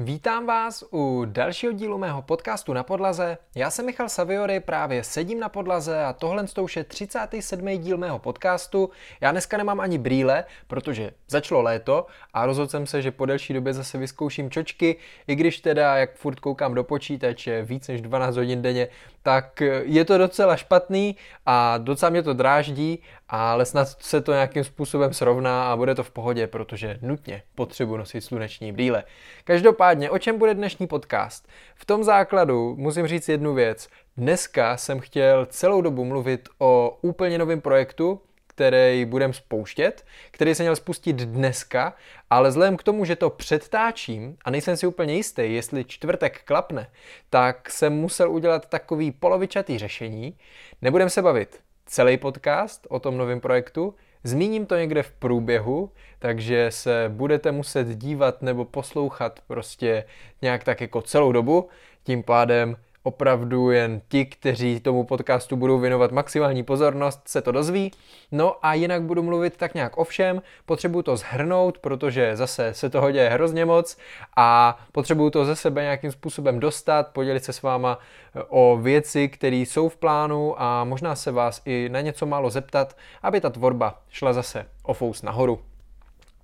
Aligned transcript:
Vítám 0.00 0.46
vás 0.46 0.84
u 0.92 1.24
dalšího 1.24 1.72
dílu 1.72 1.98
mého 1.98 2.22
podcastu 2.22 2.72
na 2.72 2.82
podlaze. 2.82 3.38
Já 3.54 3.70
jsem 3.70 3.86
Michal 3.86 4.08
Saviory, 4.08 4.60
právě 4.60 5.04
sedím 5.04 5.40
na 5.40 5.48
podlaze 5.48 6.04
a 6.04 6.12
tohle 6.12 6.44
už 6.62 6.76
je 6.76 6.84
37. 6.84 7.78
díl 7.78 7.96
mého 7.96 8.18
podcastu. 8.18 8.90
Já 9.20 9.30
dneska 9.30 9.56
nemám 9.56 9.80
ani 9.80 9.98
brýle, 9.98 10.44
protože 10.66 11.10
začalo 11.28 11.62
léto 11.62 12.06
a 12.34 12.46
rozhodl 12.46 12.68
jsem 12.68 12.86
se, 12.86 13.02
že 13.02 13.10
po 13.10 13.26
delší 13.26 13.54
době 13.54 13.74
zase 13.74 13.98
vyzkouším 13.98 14.50
čočky, 14.50 14.96
i 15.26 15.34
když 15.34 15.60
teda, 15.60 15.96
jak 15.96 16.16
furt 16.16 16.40
koukám 16.40 16.74
do 16.74 16.84
počítače 16.84 17.62
víc 17.62 17.88
než 17.88 18.00
12 18.00 18.36
hodin 18.36 18.62
denně, 18.62 18.88
tak 19.22 19.62
je 19.82 20.04
to 20.04 20.18
docela 20.18 20.56
špatný 20.56 21.16
a 21.46 21.78
docela 21.78 22.10
mě 22.10 22.22
to 22.22 22.32
dráždí, 22.32 23.02
ale 23.28 23.66
snad 23.66 23.88
se 24.00 24.20
to 24.20 24.32
nějakým 24.32 24.64
způsobem 24.64 25.12
srovná 25.12 25.72
a 25.72 25.76
bude 25.76 25.94
to 25.94 26.04
v 26.04 26.10
pohodě, 26.10 26.46
protože 26.46 26.98
nutně 27.02 27.42
potřebuji 27.54 27.96
nosit 27.96 28.20
sluneční 28.20 28.72
brýle. 28.72 29.04
Každopádně, 29.44 30.10
o 30.10 30.18
čem 30.18 30.38
bude 30.38 30.54
dnešní 30.54 30.86
podcast? 30.86 31.48
V 31.74 31.84
tom 31.84 32.04
základu 32.04 32.76
musím 32.78 33.06
říct 33.06 33.28
jednu 33.28 33.54
věc. 33.54 33.88
Dneska 34.16 34.76
jsem 34.76 35.00
chtěl 35.00 35.46
celou 35.46 35.80
dobu 35.80 36.04
mluvit 36.04 36.48
o 36.58 36.98
úplně 37.02 37.38
novém 37.38 37.60
projektu, 37.60 38.20
který 38.58 39.04
budem 39.04 39.32
spouštět, 39.32 40.06
který 40.30 40.54
se 40.54 40.62
měl 40.62 40.76
spustit 40.76 41.16
dneska, 41.16 41.94
ale 42.30 42.48
vzhledem 42.48 42.76
k 42.76 42.82
tomu, 42.82 43.04
že 43.04 43.16
to 43.16 43.30
předtáčím 43.30 44.36
a 44.44 44.50
nejsem 44.50 44.76
si 44.76 44.86
úplně 44.86 45.14
jistý, 45.14 45.54
jestli 45.54 45.84
čtvrtek 45.84 46.42
klapne, 46.44 46.90
tak 47.30 47.70
jsem 47.70 47.92
musel 47.92 48.30
udělat 48.30 48.68
takový 48.68 49.10
polovičatý 49.10 49.78
řešení. 49.78 50.38
Nebudem 50.82 51.10
se 51.10 51.22
bavit 51.22 51.60
celý 51.86 52.16
podcast 52.16 52.86
o 52.90 53.00
tom 53.00 53.16
novém 53.16 53.40
projektu, 53.40 53.94
Zmíním 54.24 54.66
to 54.66 54.76
někde 54.76 55.02
v 55.02 55.10
průběhu, 55.10 55.90
takže 56.18 56.70
se 56.70 57.04
budete 57.08 57.52
muset 57.52 57.88
dívat 57.88 58.42
nebo 58.42 58.64
poslouchat 58.64 59.40
prostě 59.46 60.04
nějak 60.42 60.64
tak 60.64 60.80
jako 60.80 61.02
celou 61.02 61.32
dobu. 61.32 61.68
Tím 62.02 62.22
pádem 62.22 62.76
opravdu 63.08 63.70
jen 63.70 64.00
ti, 64.08 64.26
kteří 64.26 64.80
tomu 64.80 65.04
podcastu 65.04 65.56
budou 65.56 65.78
věnovat 65.78 66.12
maximální 66.12 66.62
pozornost, 66.62 67.20
se 67.28 67.42
to 67.42 67.52
dozví. 67.52 67.92
No 68.32 68.56
a 68.62 68.74
jinak 68.74 69.02
budu 69.02 69.22
mluvit 69.22 69.56
tak 69.56 69.74
nějak 69.74 69.98
o 69.98 70.04
všem, 70.04 70.42
potřebuju 70.66 71.02
to 71.02 71.16
zhrnout, 71.16 71.78
protože 71.78 72.36
zase 72.36 72.74
se 72.74 72.90
toho 72.90 73.10
děje 73.10 73.28
hrozně 73.28 73.64
moc 73.64 73.96
a 74.36 74.78
potřebuju 74.92 75.30
to 75.30 75.44
ze 75.44 75.56
sebe 75.56 75.82
nějakým 75.82 76.12
způsobem 76.12 76.60
dostat, 76.60 77.08
podělit 77.08 77.44
se 77.44 77.52
s 77.52 77.62
váma 77.62 77.98
eh, 77.98 78.42
o 78.48 78.78
věci, 78.82 79.28
které 79.28 79.56
jsou 79.56 79.88
v 79.88 79.96
plánu 79.96 80.62
a 80.62 80.84
možná 80.84 81.14
se 81.14 81.32
vás 81.32 81.62
i 81.64 81.88
na 81.92 82.00
něco 82.00 82.26
málo 82.26 82.50
zeptat, 82.50 82.96
aby 83.22 83.40
ta 83.40 83.50
tvorba 83.50 84.00
šla 84.10 84.32
zase 84.32 84.66
o 84.82 84.94
fous 84.94 85.22
nahoru. 85.22 85.67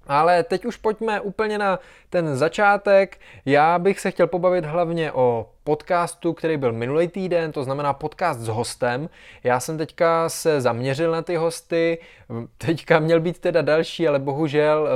Ale 0.06 0.42
teď 0.42 0.64
už 0.64 0.76
pojďme 0.76 1.20
úplně 1.20 1.58
na 1.58 1.78
ten 2.10 2.36
začátek. 2.36 3.18
Já 3.46 3.78
bych 3.78 4.00
se 4.00 4.10
chtěl 4.10 4.26
pobavit 4.26 4.64
hlavně 4.64 5.12
o 5.12 5.46
podcastu, 5.64 6.32
který 6.32 6.56
byl 6.56 6.72
minulý 6.72 7.08
týden, 7.08 7.52
to 7.52 7.64
znamená 7.64 7.92
podcast 7.92 8.40
s 8.40 8.48
hostem. 8.48 9.08
Já 9.44 9.60
jsem 9.60 9.78
teďka 9.78 10.28
se 10.28 10.60
zaměřil 10.60 11.12
na 11.12 11.22
ty 11.22 11.36
hosty, 11.36 11.98
teďka 12.58 12.98
měl 12.98 13.20
být 13.20 13.38
teda 13.38 13.62
další, 13.62 14.08
ale 14.08 14.18
bohužel 14.18 14.88
eh, 14.88 14.90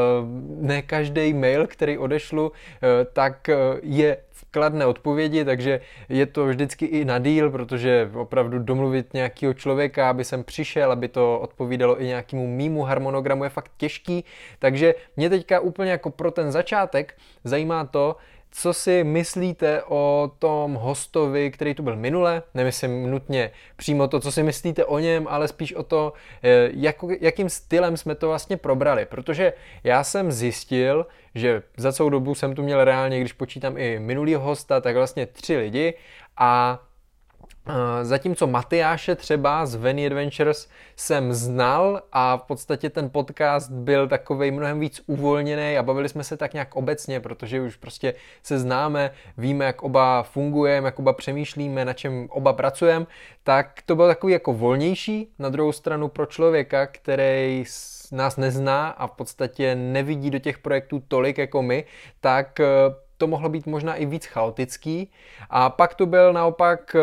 ne 0.61 0.83
každý 0.83 1.33
mail, 1.33 1.67
který 1.67 1.99
odešlu, 1.99 2.53
eh, 2.53 3.05
tak 3.05 3.49
eh, 3.49 3.57
je 3.83 4.17
kladné 4.51 4.87
odpovědi, 4.87 5.45
takže 5.45 5.81
je 6.09 6.27
to 6.27 6.47
vždycky 6.47 6.87
i 6.87 7.05
na 7.05 7.19
díl, 7.19 7.51
protože 7.51 8.11
opravdu 8.15 8.59
domluvit 8.59 9.15
nějakého 9.15 9.55
člověka, 9.55 10.11
aby 10.11 10.25
sem 10.25 10.45
přišel, 10.45 10.93
aby 10.93 11.09
to 11.09 11.41
odpovídalo 11.41 12.03
i 12.03 12.07
nějakému 12.07 12.47
mýmu 12.47 12.83
harmonogramu 12.83 13.45
je 13.45 13.51
fakt 13.51 13.71
těžký, 13.77 14.25
takže 14.59 14.95
mě 15.17 15.31
teďka 15.31 15.61
úplně 15.61 15.91
jako 15.91 16.11
pro 16.11 16.31
ten 16.31 16.53
začátek 16.53 17.15
zajímá 17.45 17.85
to, 17.85 18.17
co 18.51 18.73
si 18.73 19.05
myslíte 19.05 19.83
o 19.83 20.31
tom 20.39 20.75
hostovi, 20.75 21.51
který 21.51 21.75
tu 21.75 21.83
byl 21.83 21.97
minule? 21.97 22.43
Nemyslím 22.55 23.11
nutně 23.11 23.51
přímo 23.77 24.09
to, 24.09 24.21
co 24.21 24.33
si 24.33 24.43
myslíte 24.43 24.85
o 24.85 24.99
něm, 24.99 25.27
ale 25.31 25.49
spíš 25.49 25.75
o 25.75 25.83
to, 25.83 26.13
eh, 26.43 26.71
jak, 26.73 26.97
jakým 27.21 27.49
stylem 27.49 27.97
jsme 27.97 28.15
to 28.15 28.29
vlastně 28.29 28.57
probrali. 28.57 29.07
Protože 29.07 29.53
já 29.85 30.05
jsem 30.05 30.33
zjistil, 30.33 31.07
že 31.35 31.63
za 31.77 31.93
celou 31.93 32.11
dobu 32.11 32.35
jsem 32.35 32.55
tu 32.55 32.63
měl 32.63 32.85
reálně, 32.85 33.21
když 33.21 33.33
počítám 33.33 33.79
i 33.79 33.99
minulý 33.99 34.35
hosta, 34.35 34.81
tak 34.81 34.97
vlastně 34.97 35.27
tři 35.27 35.57
lidi 35.57 35.95
a 36.37 36.83
Zatímco 38.03 38.47
Matyáše 38.47 39.15
třeba 39.15 39.67
z 39.67 39.75
Veny 39.75 40.07
Adventures 40.07 40.69
jsem 40.97 41.33
znal 41.33 42.03
a 42.13 42.37
v 42.37 42.43
podstatě 42.43 42.91
ten 42.91 43.11
podcast 43.11 43.71
byl 43.71 44.09
takový 44.09 44.51
mnohem 44.51 44.81
víc 44.81 45.03
uvolněný 45.07 45.79
a 45.79 45.83
bavili 45.83 46.09
jsme 46.09 46.25
se 46.25 46.37
tak 46.37 46.53
nějak 46.53 46.77
obecně, 46.77 47.21
protože 47.21 47.61
už 47.61 47.77
prostě 47.77 48.15
se 48.43 48.59
známe, 48.59 49.11
víme, 49.39 49.65
jak 49.65 49.83
oba 49.83 50.23
fungujeme, 50.23 50.87
jak 50.87 50.99
oba 50.99 51.13
přemýšlíme, 51.13 51.85
na 51.85 51.93
čem 51.93 52.27
oba 52.31 52.53
pracujeme, 52.53 53.07
tak 53.43 53.83
to 53.87 53.97
bylo 53.97 54.09
takový 54.09 54.33
jako 54.33 54.53
volnější. 54.53 55.33
Na 55.39 55.49
druhou 55.49 55.73
stranu 55.73 56.09
pro 56.09 56.27
člověka, 56.27 56.87
který 56.87 57.65
nás 58.13 58.37
nezná 58.37 58.89
a 58.89 59.07
v 59.07 59.11
podstatě 59.11 59.75
nevidí 59.75 60.31
do 60.31 60.39
těch 60.39 60.59
projektů 60.59 61.03
tolik 61.09 61.39
jako 61.39 61.63
my, 61.63 61.85
tak 62.21 62.61
to 63.19 63.27
mohlo 63.27 63.49
být 63.49 63.67
možná 63.67 63.95
i 63.95 64.07
víc 64.07 64.27
chaotický. 64.27 65.11
A 65.51 65.71
pak 65.71 65.95
tu 65.95 66.07
byl 66.07 66.33
naopak, 66.33 66.97
eh, 66.97 67.01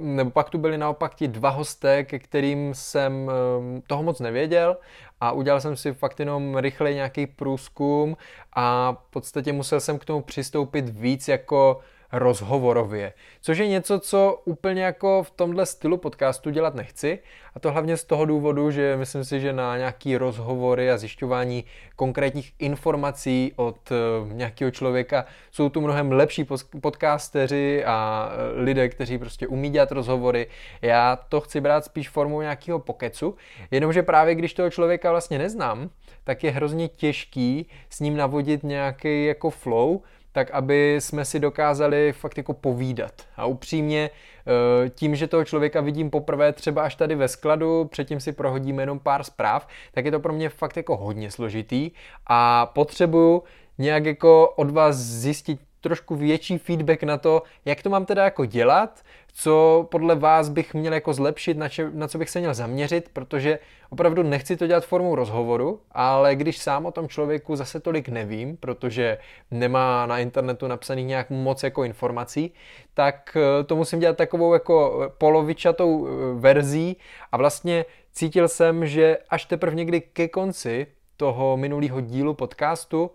nebo 0.00 0.30
pak 0.30 0.50
tu 0.50 0.58
byli 0.58 0.78
naopak 0.78 1.14
ti 1.14 1.28
dva 1.28 1.50
hosté, 1.50 2.04
ke 2.04 2.18
kterým 2.18 2.74
jsem 2.74 3.30
eh, 3.30 3.80
toho 3.86 4.02
moc 4.02 4.20
nevěděl 4.20 4.76
a 5.20 5.32
udělal 5.32 5.60
jsem 5.60 5.76
si 5.76 5.92
fakt 5.92 6.20
jenom 6.20 6.56
rychle 6.56 6.94
nějaký 6.94 7.26
průzkum 7.26 8.16
a 8.52 8.92
v 8.92 9.10
podstatě 9.10 9.52
musel 9.52 9.80
jsem 9.80 9.98
k 9.98 10.04
tomu 10.04 10.22
přistoupit 10.22 10.88
víc 10.88 11.28
jako 11.28 11.80
rozhovorově. 12.12 13.12
Což 13.40 13.58
je 13.58 13.68
něco, 13.68 14.00
co 14.00 14.42
úplně 14.44 14.82
jako 14.82 15.22
v 15.22 15.30
tomhle 15.30 15.66
stylu 15.66 15.96
podcastu 15.96 16.50
dělat 16.50 16.74
nechci. 16.74 17.18
A 17.54 17.60
to 17.60 17.72
hlavně 17.72 17.96
z 17.96 18.04
toho 18.04 18.24
důvodu, 18.24 18.70
že 18.70 18.96
myslím 18.96 19.24
si, 19.24 19.40
že 19.40 19.52
na 19.52 19.76
nějaký 19.76 20.16
rozhovory 20.16 20.90
a 20.90 20.98
zjišťování 20.98 21.64
konkrétních 21.96 22.52
informací 22.58 23.52
od 23.56 23.92
eh, 23.92 24.34
nějakého 24.34 24.70
člověka 24.70 25.24
jsou 25.50 25.68
tu 25.68 25.80
mnohem 25.80 26.12
lepší 26.12 26.46
podcasteři 26.80 27.84
a 27.84 28.28
eh, 28.32 28.60
lidé, 28.62 28.88
kteří 28.88 29.18
prostě 29.18 29.46
umí 29.46 29.70
dělat 29.70 29.92
rozhovory. 29.92 30.46
Já 30.82 31.16
to 31.16 31.40
chci 31.40 31.60
brát 31.60 31.84
spíš 31.84 32.08
formou 32.08 32.40
nějakého 32.40 32.78
pokecu, 32.78 33.36
jenomže 33.70 34.02
právě 34.02 34.34
když 34.34 34.54
toho 34.54 34.70
člověka 34.70 35.10
vlastně 35.10 35.38
neznám, 35.38 35.90
tak 36.24 36.44
je 36.44 36.50
hrozně 36.50 36.88
těžký 36.88 37.66
s 37.90 38.00
ním 38.00 38.16
navodit 38.16 38.62
nějaký 38.62 39.24
jako 39.24 39.50
flow, 39.50 40.00
tak 40.38 40.50
aby 40.50 40.96
jsme 40.98 41.24
si 41.24 41.40
dokázali 41.40 42.12
fakt 42.12 42.36
jako 42.36 42.54
povídat. 42.54 43.12
A 43.36 43.46
upřímně, 43.46 44.10
eh, 44.10 44.88
tím, 44.88 45.16
že 45.16 45.26
toho 45.26 45.44
člověka 45.44 45.80
vidím 45.80 46.10
poprvé 46.10 46.52
třeba 46.52 46.82
až 46.82 46.94
tady 46.94 47.14
ve 47.14 47.28
skladu, 47.28 47.84
předtím 47.84 48.20
si 48.20 48.32
prohodíme 48.32 48.82
jenom 48.82 48.98
pár 48.98 49.24
zpráv, 49.24 49.68
tak 49.92 50.04
je 50.04 50.10
to 50.10 50.20
pro 50.20 50.32
mě 50.32 50.48
fakt 50.48 50.76
jako 50.76 50.96
hodně 50.96 51.30
složitý 51.30 51.90
a 52.26 52.66
potřebuju 52.66 53.42
nějak 53.78 54.04
jako 54.04 54.48
od 54.56 54.70
vás 54.70 54.96
zjistit 54.96 55.60
trošku 55.80 56.16
větší 56.16 56.58
feedback 56.58 57.02
na 57.02 57.16
to, 57.16 57.42
jak 57.64 57.82
to 57.82 57.90
mám 57.90 58.04
teda 58.04 58.24
jako 58.24 58.44
dělat, 58.44 59.02
co 59.32 59.86
podle 59.90 60.14
vás 60.14 60.48
bych 60.48 60.74
měl 60.74 60.92
jako 60.92 61.12
zlepšit, 61.12 61.56
na, 61.56 61.68
če, 61.68 61.90
na 61.94 62.08
co 62.08 62.18
bych 62.18 62.30
se 62.30 62.38
měl 62.38 62.54
zaměřit, 62.54 63.10
protože 63.12 63.58
opravdu 63.90 64.22
nechci 64.22 64.56
to 64.56 64.66
dělat 64.66 64.86
formou 64.86 65.14
rozhovoru, 65.14 65.80
ale 65.92 66.36
když 66.36 66.58
sám 66.58 66.86
o 66.86 66.90
tom 66.90 67.08
člověku 67.08 67.56
zase 67.56 67.80
tolik 67.80 68.08
nevím, 68.08 68.56
protože 68.56 69.18
nemá 69.50 70.06
na 70.06 70.18
internetu 70.18 70.66
napsaných 70.66 71.06
nějak 71.06 71.30
moc 71.30 71.62
jako 71.62 71.84
informací, 71.84 72.52
tak 72.94 73.36
eh, 73.36 73.64
to 73.64 73.76
musím 73.76 74.00
dělat 74.00 74.16
takovou 74.16 74.52
jako 74.52 75.02
polovičatou 75.18 76.06
eh, 76.06 76.10
verzí. 76.40 76.96
A 77.32 77.36
vlastně 77.36 77.84
cítil 78.12 78.48
jsem, 78.48 78.86
že 78.86 79.18
až 79.30 79.44
teprve 79.44 79.76
někdy 79.76 80.00
ke 80.00 80.28
konci 80.28 80.86
toho 81.16 81.56
minulého 81.56 82.00
dílu 82.00 82.34
podcastu 82.34 83.10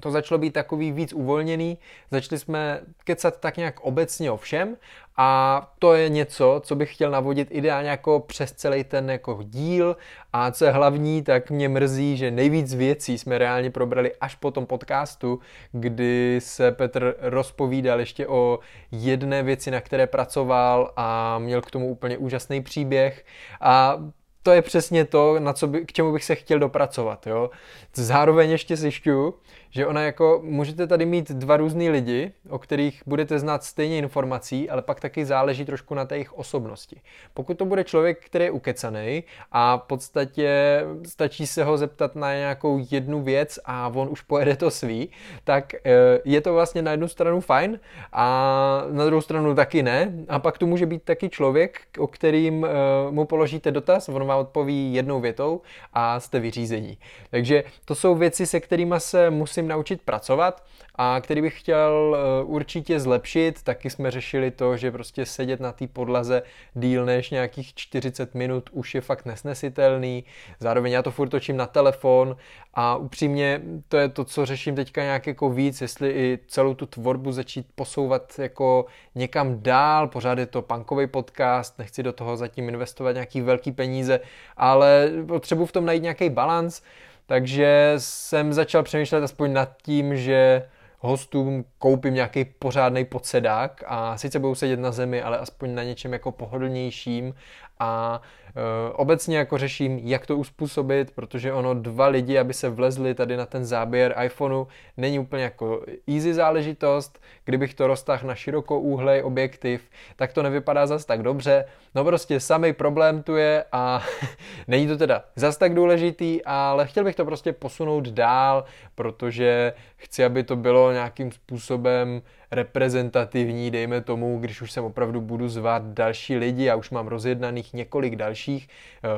to 0.00 0.10
začalo 0.10 0.38
být 0.38 0.52
takový 0.52 0.92
víc 0.92 1.12
uvolněný, 1.12 1.78
začali 2.10 2.38
jsme 2.38 2.80
kecat 3.04 3.40
tak 3.40 3.56
nějak 3.56 3.80
obecně 3.80 4.30
o 4.30 4.36
všem 4.36 4.76
a 5.16 5.60
to 5.78 5.94
je 5.94 6.08
něco, 6.08 6.60
co 6.64 6.74
bych 6.74 6.94
chtěl 6.94 7.10
navodit 7.10 7.48
ideálně 7.50 7.90
jako 7.90 8.20
přes 8.20 8.52
celý 8.52 8.84
ten 8.84 9.10
jako 9.10 9.38
díl 9.42 9.96
a 10.32 10.50
co 10.50 10.64
je 10.64 10.70
hlavní, 10.70 11.22
tak 11.22 11.50
mě 11.50 11.68
mrzí, 11.68 12.16
že 12.16 12.30
nejvíc 12.30 12.74
věcí 12.74 13.18
jsme 13.18 13.38
reálně 13.38 13.70
probrali 13.70 14.12
až 14.20 14.34
po 14.34 14.50
tom 14.50 14.66
podcastu, 14.66 15.40
kdy 15.72 16.40
se 16.42 16.72
Petr 16.72 17.14
rozpovídal 17.20 18.00
ještě 18.00 18.26
o 18.26 18.58
jedné 18.92 19.42
věci, 19.42 19.70
na 19.70 19.80
které 19.80 20.06
pracoval 20.06 20.92
a 20.96 21.38
měl 21.38 21.62
k 21.62 21.70
tomu 21.70 21.88
úplně 21.88 22.18
úžasný 22.18 22.62
příběh 22.62 23.24
a 23.60 23.98
to 24.46 24.52
je 24.52 24.62
přesně 24.62 25.04
to, 25.04 25.40
na 25.40 25.52
co 25.52 25.66
by, 25.66 25.86
k 25.86 25.92
čemu 25.92 26.12
bych 26.12 26.24
se 26.24 26.34
chtěl 26.34 26.58
dopracovat. 26.58 27.26
Jo? 27.26 27.50
Zároveň 27.94 28.50
ještě 28.50 28.76
zjišťuju, 28.76 29.34
že 29.76 29.86
ona 29.86 30.02
jako, 30.02 30.40
můžete 30.44 30.86
tady 30.86 31.06
mít 31.06 31.30
dva 31.30 31.56
různý 31.56 31.90
lidi, 31.90 32.32
o 32.48 32.58
kterých 32.58 33.02
budete 33.06 33.38
znát 33.38 33.64
stejně 33.64 33.98
informací, 33.98 34.70
ale 34.70 34.82
pak 34.82 35.00
taky 35.00 35.24
záleží 35.24 35.64
trošku 35.64 35.94
na 35.94 36.04
té 36.04 36.14
jejich 36.14 36.32
osobnosti. 36.32 37.00
Pokud 37.34 37.58
to 37.58 37.64
bude 37.64 37.84
člověk, 37.84 38.24
který 38.24 38.44
je 38.44 38.50
ukecaný 38.50 39.24
a 39.52 39.76
v 39.76 39.82
podstatě 39.82 40.80
stačí 41.06 41.46
se 41.46 41.64
ho 41.64 41.76
zeptat 41.76 42.16
na 42.16 42.34
nějakou 42.34 42.86
jednu 42.90 43.22
věc 43.22 43.58
a 43.64 43.92
on 43.94 44.08
už 44.10 44.20
pojede 44.20 44.56
to 44.56 44.70
svý, 44.70 45.08
tak 45.44 45.74
eh, 45.74 45.80
je 46.24 46.40
to 46.40 46.54
vlastně 46.54 46.82
na 46.82 46.90
jednu 46.90 47.08
stranu 47.08 47.40
fajn 47.40 47.80
a 48.12 48.84
na 48.90 49.04
druhou 49.04 49.20
stranu 49.20 49.54
taky 49.54 49.82
ne. 49.82 50.12
A 50.28 50.38
pak 50.38 50.58
tu 50.58 50.66
může 50.66 50.86
být 50.86 51.02
taky 51.02 51.28
člověk, 51.28 51.80
o 51.98 52.06
kterým 52.06 52.64
eh, 52.64 52.68
mu 53.10 53.24
položíte 53.24 53.70
dotaz, 53.70 54.08
on 54.08 54.24
vám 54.24 54.40
odpoví 54.40 54.94
jednou 54.94 55.20
větou 55.20 55.60
a 55.92 56.20
jste 56.20 56.40
vyřízení. 56.40 56.98
Takže 57.30 57.64
to 57.84 57.94
jsou 57.94 58.14
věci, 58.14 58.46
se 58.46 58.60
kterými 58.60 58.94
se 58.98 59.30
musím 59.30 59.65
naučit 59.66 60.02
pracovat 60.02 60.64
a 60.94 61.20
který 61.20 61.42
bych 61.42 61.60
chtěl 61.60 62.16
eh, 62.16 62.44
určitě 62.44 63.00
zlepšit. 63.00 63.62
Taky 63.62 63.90
jsme 63.90 64.10
řešili 64.10 64.50
to, 64.50 64.76
že 64.76 64.90
prostě 64.90 65.26
sedět 65.26 65.60
na 65.60 65.72
té 65.72 65.86
podlaze 65.86 66.42
díl 66.74 67.04
než 67.04 67.30
nějakých 67.30 67.74
40 67.74 68.34
minut 68.34 68.70
už 68.72 68.94
je 68.94 69.00
fakt 69.00 69.24
nesnesitelný. 69.24 70.24
Zároveň 70.60 70.92
já 70.92 71.02
to 71.02 71.10
furt 71.10 71.28
točím 71.28 71.56
na 71.56 71.66
telefon 71.66 72.36
a 72.74 72.96
upřímně 72.96 73.60
to 73.88 73.96
je 73.96 74.08
to, 74.08 74.24
co 74.24 74.46
řeším 74.46 74.74
teďka 74.74 75.02
nějak 75.02 75.26
jako 75.26 75.50
víc, 75.50 75.80
jestli 75.80 76.10
i 76.10 76.38
celou 76.48 76.74
tu 76.74 76.86
tvorbu 76.86 77.32
začít 77.32 77.66
posouvat 77.74 78.38
jako 78.38 78.86
někam 79.14 79.62
dál. 79.62 80.08
Pořád 80.08 80.38
je 80.38 80.46
to 80.46 80.62
punkový 80.62 81.06
podcast, 81.06 81.78
nechci 81.78 82.02
do 82.02 82.12
toho 82.12 82.36
zatím 82.36 82.68
investovat 82.68 83.12
nějaký 83.12 83.40
velký 83.40 83.72
peníze, 83.72 84.20
ale 84.56 85.10
potřebuji 85.28 85.66
v 85.66 85.72
tom 85.72 85.86
najít 85.86 86.02
nějaký 86.02 86.30
balans. 86.30 86.82
Takže 87.26 87.94
jsem 87.98 88.52
začal 88.52 88.82
přemýšlet 88.82 89.24
aspoň 89.24 89.52
nad 89.52 89.76
tím, 89.82 90.16
že 90.16 90.68
hostům 90.98 91.64
koupím 91.78 92.14
nějaký 92.14 92.44
pořádný 92.44 93.04
podsedák 93.04 93.84
a 93.86 94.18
sice 94.18 94.38
budou 94.38 94.54
sedět 94.54 94.80
na 94.80 94.92
zemi, 94.92 95.22
ale 95.22 95.38
aspoň 95.38 95.74
na 95.74 95.82
něčem 95.82 96.12
jako 96.12 96.32
pohodlnějším 96.32 97.34
a 97.78 98.20
e, 98.48 98.92
obecně 98.92 99.38
jako 99.38 99.58
řeším, 99.58 99.98
jak 99.98 100.26
to 100.26 100.36
uspůsobit, 100.36 101.10
protože 101.10 101.52
ono 101.52 101.74
dva 101.74 102.06
lidi, 102.06 102.38
aby 102.38 102.54
se 102.54 102.68
vlezli 102.68 103.14
tady 103.14 103.36
na 103.36 103.46
ten 103.46 103.64
záběr 103.64 104.14
iPhoneu, 104.24 104.66
není 104.96 105.18
úplně 105.18 105.42
jako 105.42 105.82
easy 106.08 106.34
záležitost. 106.34 107.20
Kdybych 107.44 107.74
to 107.74 107.86
roztáhl 107.86 108.28
na 108.28 108.34
širokouhlej 108.34 109.22
objektiv, 109.22 109.90
tak 110.16 110.32
to 110.32 110.42
nevypadá 110.42 110.86
zas 110.86 111.04
tak 111.04 111.22
dobře. 111.22 111.64
No 111.94 112.04
prostě 112.04 112.40
samý 112.40 112.72
problém 112.72 113.22
tu 113.22 113.36
je 113.36 113.64
a 113.72 114.02
není 114.68 114.86
to 114.86 114.96
teda 114.96 115.24
zas 115.36 115.56
tak 115.56 115.74
důležitý, 115.74 116.44
ale 116.44 116.86
chtěl 116.86 117.04
bych 117.04 117.16
to 117.16 117.24
prostě 117.24 117.52
posunout 117.52 118.08
dál, 118.08 118.64
protože 118.94 119.72
chci, 119.96 120.24
aby 120.24 120.42
to 120.42 120.56
bylo 120.56 120.92
nějakým 120.92 121.32
způsobem 121.32 122.22
reprezentativní, 122.50 123.70
dejme 123.70 124.00
tomu, 124.00 124.38
když 124.38 124.62
už 124.62 124.72
sem 124.72 124.84
opravdu 124.84 125.20
budu 125.20 125.48
zvát 125.48 125.82
další 125.84 126.36
lidi, 126.36 126.64
já 126.64 126.76
už 126.76 126.90
mám 126.90 127.08
rozjednaných 127.08 127.74
několik 127.74 128.16
dalších, 128.16 128.68
eh, 128.68 129.08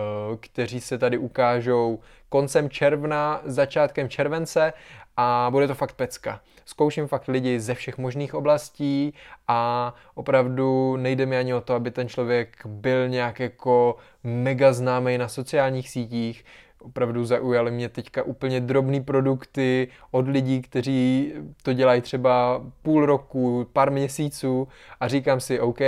kteří 0.40 0.80
se 0.80 0.98
tady 0.98 1.18
ukážou 1.18 1.98
koncem 2.28 2.70
června, 2.70 3.40
začátkem 3.44 4.08
července 4.08 4.72
a 5.16 5.48
bude 5.50 5.66
to 5.66 5.74
fakt 5.74 5.92
pecka. 5.92 6.40
Zkouším 6.64 7.06
fakt 7.06 7.28
lidi 7.28 7.60
ze 7.60 7.74
všech 7.74 7.98
možných 7.98 8.34
oblastí 8.34 9.14
a 9.48 9.94
opravdu 10.14 10.96
nejde 10.96 11.26
mi 11.26 11.38
ani 11.38 11.54
o 11.54 11.60
to, 11.60 11.74
aby 11.74 11.90
ten 11.90 12.08
člověk 12.08 12.66
byl 12.66 13.08
nějak 13.08 13.40
jako 13.40 13.96
mega 14.24 14.72
známý 14.72 15.18
na 15.18 15.28
sociálních 15.28 15.90
sítích, 15.90 16.44
opravdu 16.88 17.24
zaujaly 17.24 17.70
mě 17.70 17.88
teďka 17.88 18.22
úplně 18.22 18.60
drobné 18.60 19.00
produkty 19.00 19.88
od 20.10 20.28
lidí, 20.28 20.62
kteří 20.62 21.32
to 21.62 21.72
dělají 21.72 22.00
třeba 22.00 22.62
půl 22.82 23.06
roku, 23.06 23.66
pár 23.72 23.90
měsíců 23.90 24.68
a 25.00 25.08
říkám 25.08 25.40
si, 25.40 25.60
OK, 25.60 25.80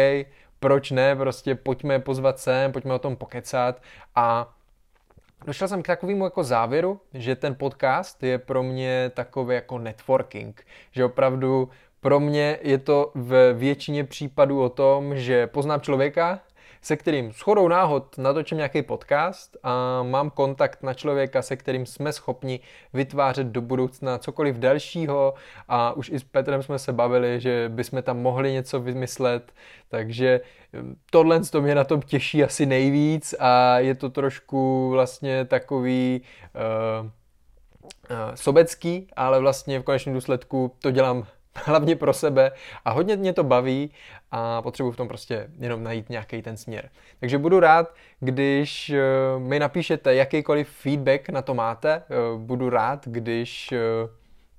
proč 0.60 0.90
ne, 0.90 1.16
prostě 1.16 1.54
pojďme 1.54 1.98
pozvat 1.98 2.38
sem, 2.38 2.72
pojďme 2.72 2.94
o 2.94 2.98
tom 2.98 3.16
pokecat. 3.16 3.82
A 4.14 4.54
došel 5.46 5.68
jsem 5.68 5.82
k 5.82 5.86
takovému 5.86 6.24
jako 6.24 6.44
závěru, 6.44 7.00
že 7.14 7.36
ten 7.36 7.54
podcast 7.54 8.22
je 8.22 8.38
pro 8.38 8.62
mě 8.62 9.10
takový 9.14 9.54
jako 9.54 9.78
networking, 9.78 10.66
že 10.92 11.04
opravdu 11.04 11.68
pro 12.00 12.20
mě 12.20 12.58
je 12.62 12.78
to 12.78 13.12
v 13.14 13.52
většině 13.52 14.04
případů 14.04 14.62
o 14.62 14.68
tom, 14.68 15.16
že 15.16 15.46
poznám 15.46 15.80
člověka, 15.80 16.40
se 16.82 16.96
kterým 16.96 17.32
shodou 17.32 17.68
náhod 17.68 18.18
natočím 18.18 18.56
nějaký 18.56 18.82
podcast 18.82 19.56
a 19.62 20.02
mám 20.02 20.30
kontakt 20.30 20.82
na 20.82 20.94
člověka, 20.94 21.42
se 21.42 21.56
kterým 21.56 21.86
jsme 21.86 22.12
schopni 22.12 22.60
vytvářet 22.92 23.46
do 23.46 23.60
budoucna 23.60 24.18
cokoliv 24.18 24.56
dalšího 24.56 25.34
a 25.68 25.92
už 25.92 26.10
i 26.10 26.20
s 26.20 26.24
Petrem 26.24 26.62
jsme 26.62 26.78
se 26.78 26.92
bavili, 26.92 27.40
že 27.40 27.68
bychom 27.68 28.02
tam 28.02 28.18
mohli 28.18 28.52
něco 28.52 28.80
vymyslet, 28.80 29.52
takže 29.88 30.40
hm, 30.72 30.96
tohle 31.10 31.40
to 31.40 31.62
mě 31.62 31.74
na 31.74 31.84
tom 31.84 32.02
těší 32.02 32.44
asi 32.44 32.66
nejvíc 32.66 33.34
a 33.38 33.78
je 33.78 33.94
to 33.94 34.10
trošku 34.10 34.90
vlastně 34.90 35.44
takový 35.44 36.22
uh, 37.02 37.08
sobecký, 38.34 39.08
ale 39.16 39.40
vlastně 39.40 39.80
v 39.80 39.82
konečném 39.82 40.14
důsledku 40.14 40.72
to 40.82 40.90
dělám 40.90 41.26
hlavně 41.64 41.96
pro 41.96 42.12
sebe 42.12 42.52
a 42.84 42.90
hodně 42.90 43.16
mě 43.16 43.32
to 43.32 43.44
baví 43.44 43.90
a 44.30 44.62
potřebuji 44.62 44.90
v 44.92 44.96
tom 44.96 45.08
prostě 45.08 45.50
jenom 45.58 45.84
najít 45.84 46.10
nějaký 46.10 46.42
ten 46.42 46.56
směr. 46.56 46.90
Takže 47.20 47.38
budu 47.38 47.60
rád, 47.60 47.94
když 48.20 48.90
eh, 48.90 48.98
mi 49.38 49.58
napíšete 49.58 50.14
jakýkoliv 50.14 50.68
feedback 50.68 51.28
na 51.28 51.42
to 51.42 51.54
máte. 51.54 51.92
Eh, 51.92 52.04
budu 52.36 52.70
rád, 52.70 53.06
když 53.06 53.72
eh, 53.72 53.78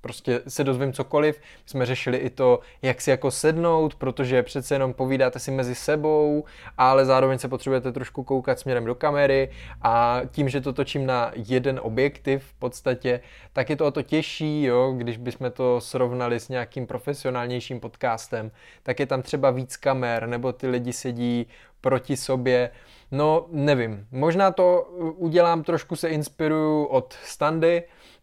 prostě 0.02 0.40
se 0.48 0.64
dozvím 0.64 0.92
cokoliv. 0.92 1.40
My 1.40 1.68
jsme 1.68 1.86
řešili 1.86 2.16
i 2.18 2.30
to, 2.30 2.60
jak 2.82 3.00
si 3.00 3.10
jako 3.10 3.30
sednout, 3.30 3.94
protože 3.94 4.42
přece 4.42 4.74
jenom 4.74 4.94
povídáte 4.94 5.38
si 5.38 5.50
mezi 5.50 5.74
sebou, 5.74 6.44
ale 6.78 7.04
zároveň 7.04 7.38
se 7.38 7.48
potřebujete 7.48 7.92
trošku 7.92 8.22
koukat 8.24 8.58
směrem 8.58 8.84
do 8.84 8.94
kamery 8.94 9.50
a 9.82 10.20
tím, 10.30 10.48
že 10.48 10.60
to 10.60 10.72
točím 10.72 11.06
na 11.06 11.32
jeden 11.34 11.80
objektiv 11.82 12.44
v 12.44 12.54
podstatě, 12.54 13.20
tak 13.52 13.70
je 13.70 13.76
to 13.76 13.86
o 13.86 13.90
to 13.90 14.02
těžší, 14.02 14.62
jo, 14.62 14.94
když 14.96 15.16
bychom 15.16 15.50
to 15.50 15.80
srovnali 15.80 16.40
s 16.40 16.48
nějakým 16.48 16.86
profesionálnějším 16.86 17.80
podcastem, 17.80 18.50
tak 18.82 19.00
je 19.00 19.06
tam 19.06 19.22
třeba 19.22 19.50
víc 19.50 19.76
kamer, 19.76 20.26
nebo 20.26 20.52
ty 20.52 20.66
lidi 20.66 20.92
sedí 20.92 21.46
proti 21.80 22.16
sobě. 22.16 22.70
No, 23.10 23.46
nevím. 23.50 24.06
Možná 24.12 24.50
to 24.50 24.82
udělám, 25.16 25.62
trošku 25.62 25.96
se 25.96 26.08
inspiruju 26.08 26.84
od 26.84 27.14
standy, 27.24 27.82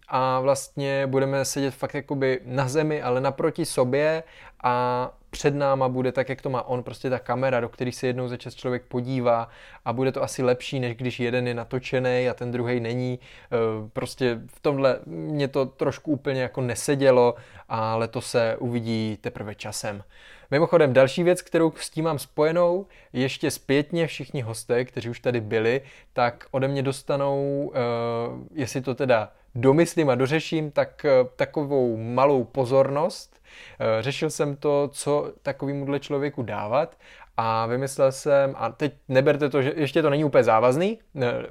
a 0.09 0.39
vlastně 0.39 1.07
budeme 1.07 1.45
sedět 1.45 1.73
fakt 1.73 1.94
jakoby 1.94 2.39
na 2.45 2.67
zemi, 2.67 3.01
ale 3.01 3.21
naproti 3.21 3.65
sobě 3.65 4.23
a 4.63 5.11
před 5.29 5.56
náma 5.56 5.89
bude 5.89 6.11
tak, 6.11 6.29
jak 6.29 6.41
to 6.41 6.50
má 6.50 6.63
on, 6.63 6.83
prostě 6.83 7.09
ta 7.09 7.19
kamera, 7.19 7.59
do 7.59 7.69
které 7.69 7.91
se 7.91 8.07
jednou 8.07 8.27
za 8.27 8.38
čas 8.38 8.56
člověk 8.56 8.83
podívá 8.83 9.50
a 9.85 9.94
bude 9.94 10.11
to 10.11 10.23
asi 10.23 10.44
lepší, 10.44 10.79
než 10.79 10.95
když 10.95 11.19
jeden 11.19 11.47
je 11.47 11.53
natočený 11.53 12.29
a 12.29 12.33
ten 12.33 12.51
druhý 12.51 12.79
není. 12.79 13.19
E, 13.19 13.89
prostě 13.94 14.41
v 14.47 14.59
tomhle 14.59 15.00
mě 15.06 15.47
to 15.47 15.65
trošku 15.65 16.11
úplně 16.11 16.41
jako 16.41 16.61
nesedělo, 16.61 17.35
ale 17.69 18.07
to 18.07 18.21
se 18.21 18.56
uvidí 18.59 19.17
teprve 19.21 19.56
časem. 19.56 20.03
Mimochodem, 20.51 20.94
další 20.94 21.23
věc, 21.23 21.41
kterou 21.41 21.73
s 21.75 21.89
tím 21.89 22.06
mám 22.06 22.19
spojenou, 22.19 22.85
ještě 23.13 23.51
zpětně 23.51 24.07
všichni 24.07 24.41
hosté, 24.41 24.85
kteří 24.85 25.09
už 25.09 25.19
tady 25.19 25.41
byli, 25.41 25.81
tak 26.13 26.45
ode 26.51 26.68
mě 26.68 26.83
dostanou, 26.83 27.71
uh, 27.73 28.47
jestli 28.53 28.81
to 28.81 28.95
teda 28.95 29.31
domyslím 29.56 30.09
a 30.09 30.15
dořeším, 30.15 30.71
tak 30.71 31.06
eh, 31.06 31.11
takovou 31.35 31.97
malou 31.97 32.44
pozornost. 32.44 33.41
Eh, 33.79 34.01
řešil 34.01 34.29
jsem 34.29 34.56
to, 34.56 34.89
co 34.94 35.33
takovémuhle 35.41 35.99
člověku 35.99 36.44
dávat 36.44 36.97
a 37.41 37.65
vymyslel 37.65 38.11
jsem, 38.11 38.55
a 38.57 38.69
teď 38.69 38.93
neberte 39.07 39.49
to, 39.49 39.61
že 39.61 39.73
ještě 39.75 40.01
to 40.01 40.09
není 40.09 40.23
úplně 40.23 40.43
závazný, 40.43 40.99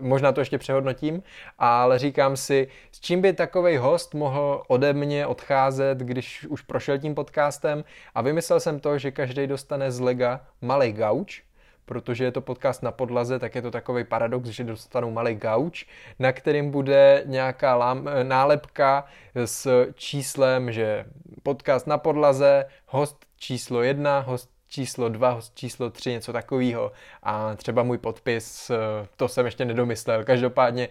možná 0.00 0.32
to 0.32 0.40
ještě 0.40 0.58
přehodnotím, 0.58 1.22
ale 1.58 1.98
říkám 1.98 2.36
si, 2.36 2.68
s 2.92 3.00
čím 3.00 3.22
by 3.22 3.32
takový 3.32 3.76
host 3.76 4.14
mohl 4.14 4.62
ode 4.68 4.92
mě 4.92 5.26
odcházet, 5.26 5.98
když 5.98 6.46
už 6.46 6.62
prošel 6.62 6.98
tím 6.98 7.14
podcastem? 7.14 7.84
A 8.14 8.22
vymyslel 8.22 8.60
jsem 8.60 8.80
to, 8.80 8.98
že 8.98 9.10
každý 9.10 9.46
dostane 9.46 9.92
z 9.92 10.00
lega 10.00 10.40
malý 10.60 10.92
gauč, 10.92 11.42
protože 11.84 12.24
je 12.24 12.32
to 12.32 12.40
podcast 12.40 12.82
na 12.82 12.92
podlaze, 12.92 13.38
tak 13.38 13.54
je 13.54 13.62
to 13.62 13.70
takový 13.70 14.04
paradox, 14.04 14.48
že 14.48 14.64
dostanou 14.64 15.10
malý 15.10 15.34
gauč, 15.34 15.86
na 16.18 16.32
kterým 16.32 16.70
bude 16.70 17.22
nějaká 17.26 17.76
lám, 17.76 18.08
nálepka 18.22 19.04
s 19.34 19.86
číslem, 19.94 20.72
že 20.72 21.04
podcast 21.42 21.86
na 21.86 21.98
podlaze, 21.98 22.64
host 22.86 23.16
číslo 23.36 23.82
jedna, 23.82 24.20
host 24.20 24.57
číslo 24.68 25.08
2, 25.08 25.30
host 25.30 25.54
číslo 25.54 25.90
3, 25.90 26.10
něco 26.10 26.32
takového 26.32 26.92
a 27.22 27.54
třeba 27.56 27.82
můj 27.82 27.98
podpis, 27.98 28.70
to 29.16 29.28
jsem 29.28 29.46
ještě 29.46 29.64
nedomyslel. 29.64 30.24
Každopádně 30.24 30.88